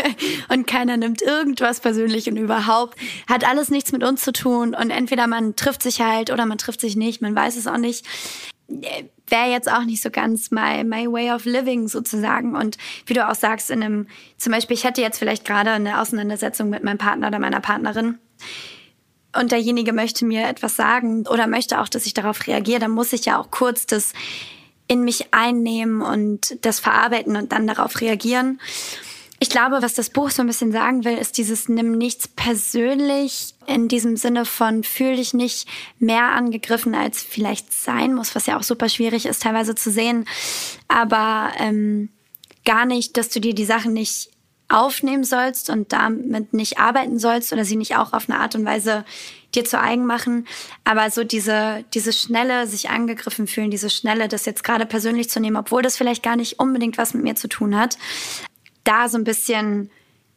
[0.48, 2.98] und keiner nimmt irgendwas persönlich und überhaupt
[3.28, 4.74] hat alles nichts mit uns zu tun.
[4.74, 7.78] Und entweder man trifft sich halt oder man trifft sich nicht, man weiß es auch
[7.78, 8.04] nicht
[9.28, 12.56] wäre jetzt auch nicht so ganz my, my way of living sozusagen.
[12.56, 16.00] Und wie du auch sagst, in einem, zum Beispiel, ich hätte jetzt vielleicht gerade eine
[16.00, 18.18] Auseinandersetzung mit meinem Partner oder meiner Partnerin
[19.38, 23.12] und derjenige möchte mir etwas sagen oder möchte auch, dass ich darauf reagiere, dann muss
[23.12, 24.12] ich ja auch kurz das
[24.88, 28.60] in mich einnehmen und das verarbeiten und dann darauf reagieren.
[29.38, 33.54] Ich glaube, was das Buch so ein bisschen sagen will, ist dieses Nimm nichts persönlich
[33.66, 35.68] in diesem Sinne von fühl dich nicht
[35.98, 40.26] mehr angegriffen, als vielleicht sein muss, was ja auch super schwierig ist, teilweise zu sehen.
[40.88, 42.08] Aber ähm,
[42.64, 44.30] gar nicht, dass du dir die Sachen nicht
[44.68, 48.64] aufnehmen sollst und damit nicht arbeiten sollst oder sie nicht auch auf eine Art und
[48.64, 49.04] Weise
[49.54, 50.46] dir zu eigen machen.
[50.84, 55.40] Aber so diese, diese schnelle, sich angegriffen fühlen, diese schnelle, das jetzt gerade persönlich zu
[55.40, 57.96] nehmen, obwohl das vielleicht gar nicht unbedingt was mit mir zu tun hat,
[58.84, 59.90] da so ein bisschen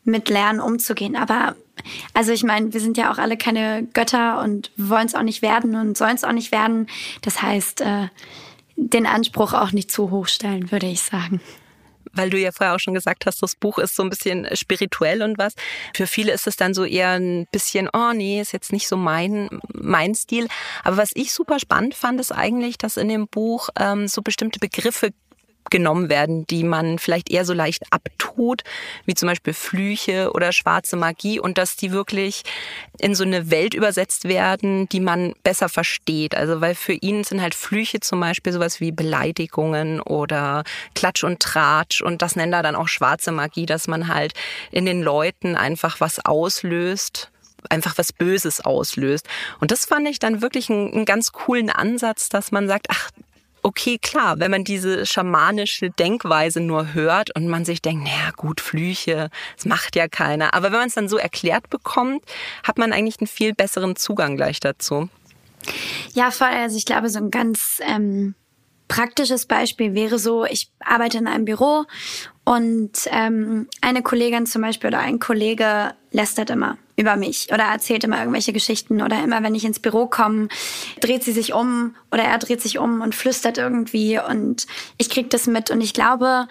[0.04, 1.15] mit lernen umzugehen.
[1.15, 1.56] Aber
[2.13, 5.42] also ich meine, wir sind ja auch alle keine Götter und wollen es auch nicht
[5.42, 6.88] werden und sollen es auch nicht werden.
[7.22, 8.08] Das heißt, äh,
[8.76, 11.42] den Anspruch auch nicht zu hoch stellen, würde ich sagen
[12.13, 15.22] weil du ja vorher auch schon gesagt hast, das Buch ist so ein bisschen spirituell
[15.22, 15.54] und was.
[15.95, 18.98] Für viele ist es dann so eher ein bisschen, oh nee, ist jetzt nicht so
[18.98, 20.48] mein, mein Stil.
[20.84, 24.60] Aber was ich super spannend fand, ist eigentlich, dass in dem Buch ähm, so bestimmte
[24.60, 25.12] Begriffe
[25.69, 28.63] genommen werden, die man vielleicht eher so leicht abtut,
[29.05, 32.43] wie zum Beispiel Flüche oder schwarze Magie und dass die wirklich
[32.99, 36.36] in so eine Welt übersetzt werden, die man besser versteht.
[36.36, 40.63] Also weil für ihn sind halt Flüche zum Beispiel sowas wie Beleidigungen oder
[40.95, 44.34] Klatsch und Tratsch und das nennt er dann auch schwarze Magie, dass man halt
[44.71, 47.32] in den Leuten einfach was auslöst,
[47.69, 49.27] einfach was Böses auslöst.
[49.60, 53.10] Und das fand ich dann wirklich einen, einen ganz coolen Ansatz, dass man sagt, ach,
[53.63, 58.62] okay, klar, wenn man diese schamanische Denkweise nur hört und man sich denkt, naja, gut,
[58.62, 60.54] Flüche, das macht ja keiner.
[60.54, 62.24] Aber wenn man es dann so erklärt bekommt,
[62.63, 65.10] hat man eigentlich einen viel besseren Zugang gleich dazu.
[66.13, 66.48] Ja, voll.
[66.48, 68.36] Also ich glaube, so ein ganz ähm,
[68.88, 71.86] praktisches Beispiel wäre so, ich arbeite in einem Büro
[72.43, 78.03] und ähm, eine Kollegin zum Beispiel oder ein Kollege lästert immer über mich oder erzählt
[78.03, 80.49] immer irgendwelche Geschichten oder immer, wenn ich ins Büro komme,
[80.99, 85.29] dreht sie sich um oder er dreht sich um und flüstert irgendwie und ich krieg
[85.29, 86.47] das mit und ich glaube,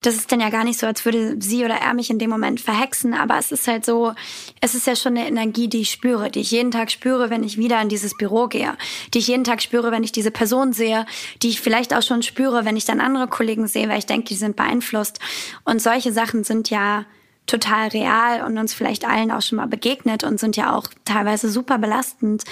[0.00, 2.30] das ist dann ja gar nicht so, als würde sie oder er mich in dem
[2.30, 4.14] Moment verhexen, aber es ist halt so,
[4.60, 7.42] es ist ja schon eine Energie, die ich spüre, die ich jeden Tag spüre, wenn
[7.42, 8.76] ich wieder in dieses Büro gehe,
[9.12, 11.04] die ich jeden Tag spüre, wenn ich diese Person sehe,
[11.42, 14.28] die ich vielleicht auch schon spüre, wenn ich dann andere Kollegen sehe, weil ich denke,
[14.28, 15.18] die sind beeinflusst.
[15.64, 17.04] Und solche Sachen sind ja
[17.48, 21.50] total real und uns vielleicht allen auch schon mal begegnet und sind ja auch teilweise
[21.50, 22.44] super belastend.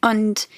[0.00, 0.48] Und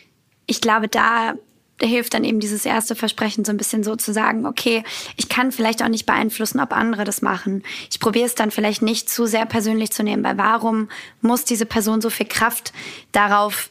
[0.46, 1.34] ich glaube, da
[1.80, 4.82] hilft dann eben dieses erste Versprechen so ein bisschen so zu sagen, okay,
[5.16, 7.62] ich kann vielleicht auch nicht beeinflussen, ob andere das machen.
[7.90, 10.88] Ich probiere es dann vielleicht nicht zu sehr persönlich zu nehmen, weil warum
[11.20, 12.72] muss diese Person so viel Kraft
[13.12, 13.70] darauf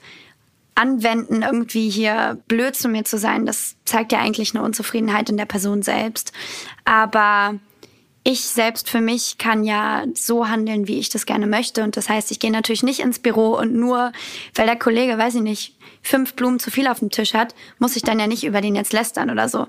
[0.75, 3.45] anwenden, irgendwie hier blöd zu mir zu sein?
[3.45, 6.31] Das zeigt ja eigentlich eine Unzufriedenheit in der Person selbst.
[6.85, 7.59] Aber
[8.27, 11.81] ich selbst für mich kann ja so handeln, wie ich das gerne möchte.
[11.81, 14.11] Und das heißt, ich gehe natürlich nicht ins Büro und nur,
[14.53, 17.95] weil der Kollege, weiß ich nicht, fünf Blumen zu viel auf dem Tisch hat, muss
[17.95, 19.67] ich dann ja nicht über den jetzt lästern oder so.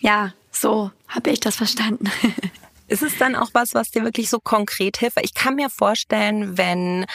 [0.00, 2.08] Ja, so habe ich das verstanden.
[2.88, 5.18] Ist es dann auch was, was dir wirklich so konkret hilft?
[5.22, 7.06] Ich kann mir vorstellen, wenn,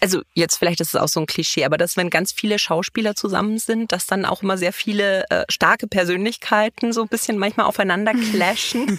[0.00, 3.14] also jetzt vielleicht ist es auch so ein Klischee, aber dass wenn ganz viele Schauspieler
[3.14, 7.66] zusammen sind, dass dann auch immer sehr viele äh, starke Persönlichkeiten so ein bisschen manchmal
[7.66, 8.98] aufeinander clashen.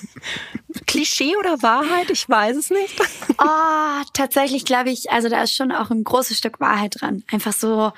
[0.88, 2.10] Klischee oder Wahrheit?
[2.10, 3.00] Ich weiß es nicht.
[3.38, 7.24] oh, tatsächlich glaube ich, also da ist schon auch ein großes Stück Wahrheit dran.
[7.32, 7.92] Einfach so,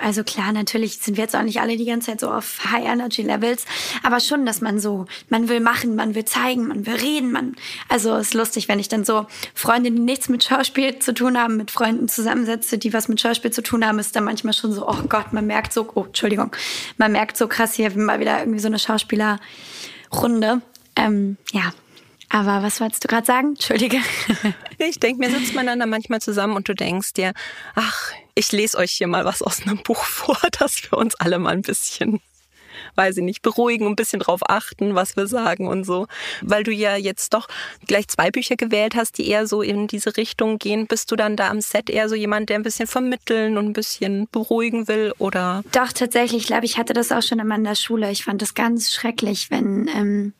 [0.00, 2.84] also klar, natürlich sind wir jetzt auch nicht alle die ganze Zeit so auf High
[2.84, 3.64] Energy Levels,
[4.02, 7.56] aber schon, dass man so, man will machen, man will zeigen, man will reden, man,
[7.88, 11.56] also ist lustig, wenn ich dann so Freunde, die nichts mit Schauspiel zu tun haben,
[11.56, 14.86] mit Freunden zusammensetze, die was mit Schauspiel zu tun haben, ist dann manchmal schon so,
[14.86, 16.54] oh Gott, man merkt so, oh, Entschuldigung,
[16.98, 20.60] man merkt so krass hier mal wieder irgendwie so eine Schauspielerrunde.
[20.96, 21.72] Ähm, ja,
[22.28, 23.48] Aber was wolltest du gerade sagen?
[23.50, 23.98] Entschuldige.
[24.78, 27.32] Ich denke, mir sitzt man dann da manchmal zusammen und du denkst dir,
[27.74, 31.38] ach, ich lese euch hier mal was aus einem Buch vor, dass wir uns alle
[31.38, 32.20] mal ein bisschen
[32.94, 36.06] weiß ich nicht, beruhigen, ein bisschen drauf achten, was wir sagen und so.
[36.42, 37.48] Weil du ja jetzt doch
[37.86, 40.86] gleich zwei Bücher gewählt hast, die eher so in diese Richtung gehen.
[40.86, 43.72] Bist du dann da am Set eher so jemand, der ein bisschen vermitteln und ein
[43.72, 45.62] bisschen beruhigen will oder?
[45.72, 46.42] Doch, tatsächlich.
[46.42, 48.10] Ich glaube, ich hatte das auch schon immer in der Schule.
[48.10, 50.32] Ich fand das ganz schrecklich, wenn ähm,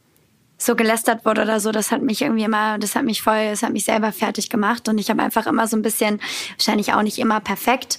[0.58, 3.62] so gelästert wurde oder so, das hat mich irgendwie immer, das hat mich voll, das
[3.62, 4.88] hat mich selber fertig gemacht.
[4.88, 6.20] Und ich habe einfach immer so ein bisschen,
[6.56, 7.98] wahrscheinlich auch nicht immer perfekt,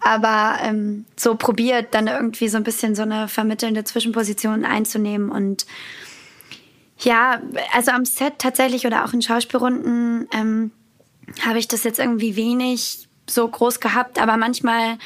[0.00, 5.30] aber ähm, so probiert dann irgendwie so ein bisschen so eine vermittelnde Zwischenposition einzunehmen.
[5.30, 5.66] Und
[6.98, 7.40] ja,
[7.72, 10.70] also am Set tatsächlich oder auch in Schauspielrunden ähm,
[11.46, 14.98] habe ich das jetzt irgendwie wenig so groß gehabt, aber manchmal,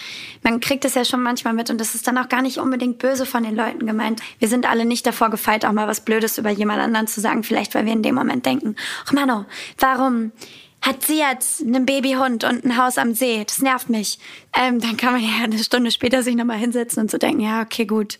[0.43, 2.99] man kriegt es ja schon manchmal mit und das ist dann auch gar nicht unbedingt
[2.99, 4.20] böse von den Leuten gemeint.
[4.39, 7.43] Wir sind alle nicht davor gefeit, auch mal was Blödes über jemand anderen zu sagen,
[7.43, 9.47] vielleicht weil wir in dem Moment denken, ach Mano,
[9.79, 10.33] warum
[10.81, 13.45] hat sie jetzt einen Babyhund und ein Haus am See?
[13.45, 14.18] Das nervt mich.
[14.57, 17.62] Ähm, dann kann man ja eine Stunde später sich nochmal hinsetzen und so denken, ja,
[17.62, 18.18] okay, gut,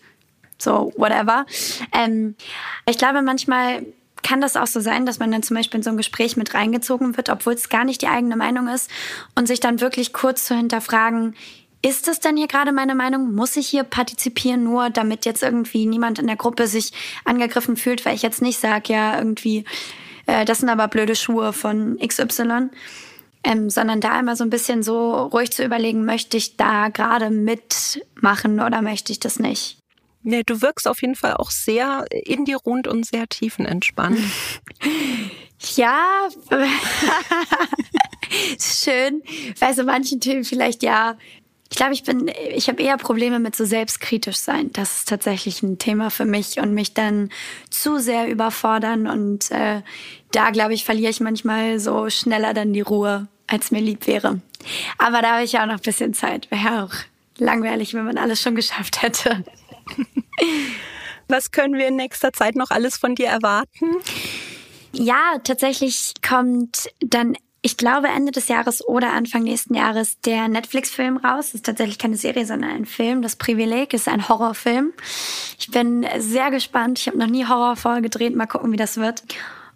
[0.57, 1.45] so, whatever.
[1.91, 2.35] Ähm,
[2.85, 3.85] ich glaube, manchmal
[4.23, 6.53] kann das auch so sein, dass man dann zum Beispiel in so ein Gespräch mit
[6.53, 8.89] reingezogen wird, obwohl es gar nicht die eigene Meinung ist
[9.35, 11.35] und sich dann wirklich kurz zu hinterfragen,
[11.85, 13.35] ist das denn hier gerade meine Meinung?
[13.35, 16.93] Muss ich hier partizipieren, nur damit jetzt irgendwie niemand in der Gruppe sich
[17.25, 19.65] angegriffen fühlt, weil ich jetzt nicht sage, ja, irgendwie,
[20.25, 22.69] äh, das sind aber blöde Schuhe von XY.
[23.45, 27.29] Ähm, sondern da immer so ein bisschen so ruhig zu überlegen, möchte ich da gerade
[27.29, 29.82] mitmachen oder möchte ich das nicht?
[30.23, 34.17] Nee, du wirkst auf jeden Fall auch sehr in dir rund und sehr tiefenentspannt.
[35.75, 36.27] ja,
[38.59, 39.21] schön.
[39.59, 41.17] Bei so manchen Themen vielleicht ja.
[41.69, 44.69] Ich glaube, ich bin, ich habe eher Probleme mit so selbstkritisch sein.
[44.73, 47.29] Das ist tatsächlich ein Thema für mich und mich dann
[47.71, 49.07] zu sehr überfordern.
[49.07, 49.81] Und äh,
[50.31, 54.39] da, glaube ich, verliere ich manchmal so schneller dann die Ruhe, als mir lieb wäre.
[54.99, 56.51] Aber da habe ich ja auch noch ein bisschen Zeit.
[56.51, 56.93] Wäre ja auch
[57.39, 59.43] langweilig, wenn man alles schon geschafft hätte.
[61.27, 63.95] Was können wir in nächster Zeit noch alles von dir erwarten?
[64.91, 71.17] Ja, tatsächlich kommt dann, ich glaube, Ende des Jahres oder Anfang nächsten Jahres der Netflix-Film
[71.17, 71.47] raus.
[71.47, 73.21] Das ist tatsächlich keine Serie, sondern ein Film.
[73.21, 74.93] Das Privileg ist ein Horrorfilm.
[75.57, 76.99] Ich bin sehr gespannt.
[76.99, 78.35] Ich habe noch nie Horror vorgedreht.
[78.35, 79.23] Mal gucken, wie das wird.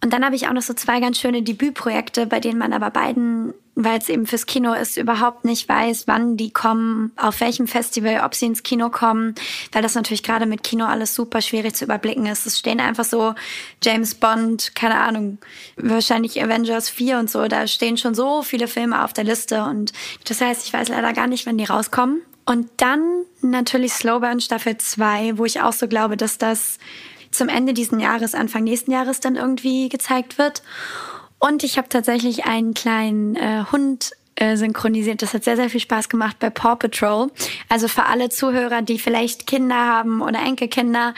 [0.01, 2.91] Und dann habe ich auch noch so zwei ganz schöne Debütprojekte, bei denen man aber
[2.91, 7.67] beiden, weil es eben fürs Kino ist, überhaupt nicht weiß, wann die kommen, auf welchem
[7.67, 9.33] Festival, ob sie ins Kino kommen,
[9.71, 12.45] weil das natürlich gerade mit Kino alles super schwierig zu überblicken ist.
[12.45, 13.33] Es stehen einfach so
[13.83, 15.39] James Bond, keine Ahnung,
[15.77, 19.93] wahrscheinlich Avengers 4 und so, da stehen schon so viele Filme auf der Liste und
[20.25, 22.21] das heißt, ich weiß leider gar nicht, wann die rauskommen.
[22.45, 23.01] Und dann
[23.41, 26.77] natürlich Slowburn Staffel 2, wo ich auch so glaube, dass das
[27.37, 30.63] zum Ende diesen Jahres, Anfang nächsten Jahres dann irgendwie gezeigt wird.
[31.39, 35.21] Und ich habe tatsächlich einen kleinen äh, Hund äh, synchronisiert.
[35.21, 37.31] Das hat sehr, sehr viel Spaß gemacht bei Paw Patrol.
[37.69, 41.13] Also für alle Zuhörer, die vielleicht Kinder haben oder Enkelkinder,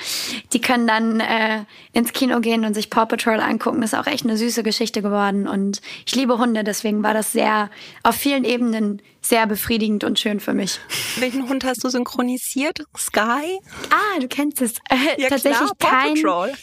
[0.53, 3.81] die können dann äh, ins Kino gehen und sich Paw Patrol angucken.
[3.81, 5.47] Das ist auch echt eine süße Geschichte geworden.
[5.47, 7.69] Und ich liebe Hunde, deswegen war das sehr
[8.03, 10.79] auf vielen Ebenen sehr befriedigend und schön für mich.
[11.17, 12.85] Welchen Hund hast du synchronisiert?
[12.97, 13.59] Sky?
[13.89, 14.75] Ah, du kennst es.
[14.89, 16.13] Äh, ja, tatsächlich klar, kein.
[16.13, 16.53] Paw Patrol.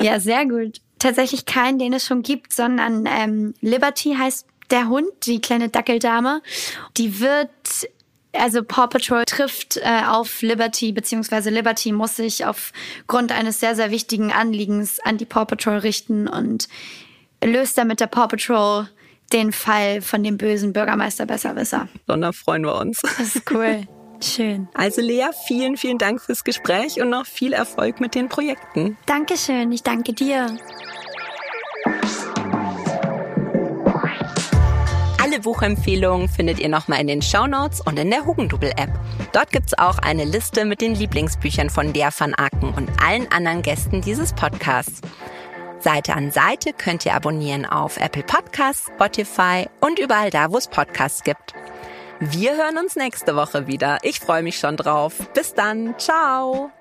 [0.00, 0.80] ja, sehr gut.
[1.00, 6.42] Tatsächlich keinen, den es schon gibt, sondern ähm, Liberty heißt der Hund, die kleine Dackeldame,
[6.96, 7.50] die wird
[8.32, 13.90] also Paw Patrol trifft äh, auf Liberty, beziehungsweise Liberty muss sich aufgrund eines sehr, sehr
[13.90, 16.68] wichtigen Anliegens an die Paw Patrol richten und
[17.42, 18.88] löst damit der Paw Patrol
[19.32, 21.88] den Fall von dem bösen Bürgermeister Besserwisser.
[22.06, 23.00] Und da freuen wir uns.
[23.00, 23.82] Das ist cool.
[24.20, 24.68] Schön.
[24.74, 28.96] Also Lea, vielen, vielen Dank fürs Gespräch und noch viel Erfolg mit den Projekten.
[29.06, 30.58] Dankeschön, ich danke dir.
[35.38, 38.90] Alle Buchempfehlungen findet ihr nochmal in den Shownotes und in der Hugendubel-App.
[39.32, 43.62] Dort gibt's auch eine Liste mit den Lieblingsbüchern von der van Aken und allen anderen
[43.62, 45.00] Gästen dieses Podcasts.
[45.78, 50.66] Seite an Seite könnt ihr abonnieren auf Apple Podcasts, Spotify und überall da, wo es
[50.66, 51.54] Podcasts gibt.
[52.18, 53.98] Wir hören uns nächste Woche wieder.
[54.02, 55.14] Ich freue mich schon drauf.
[55.34, 55.94] Bis dann.
[55.98, 56.72] Ciao.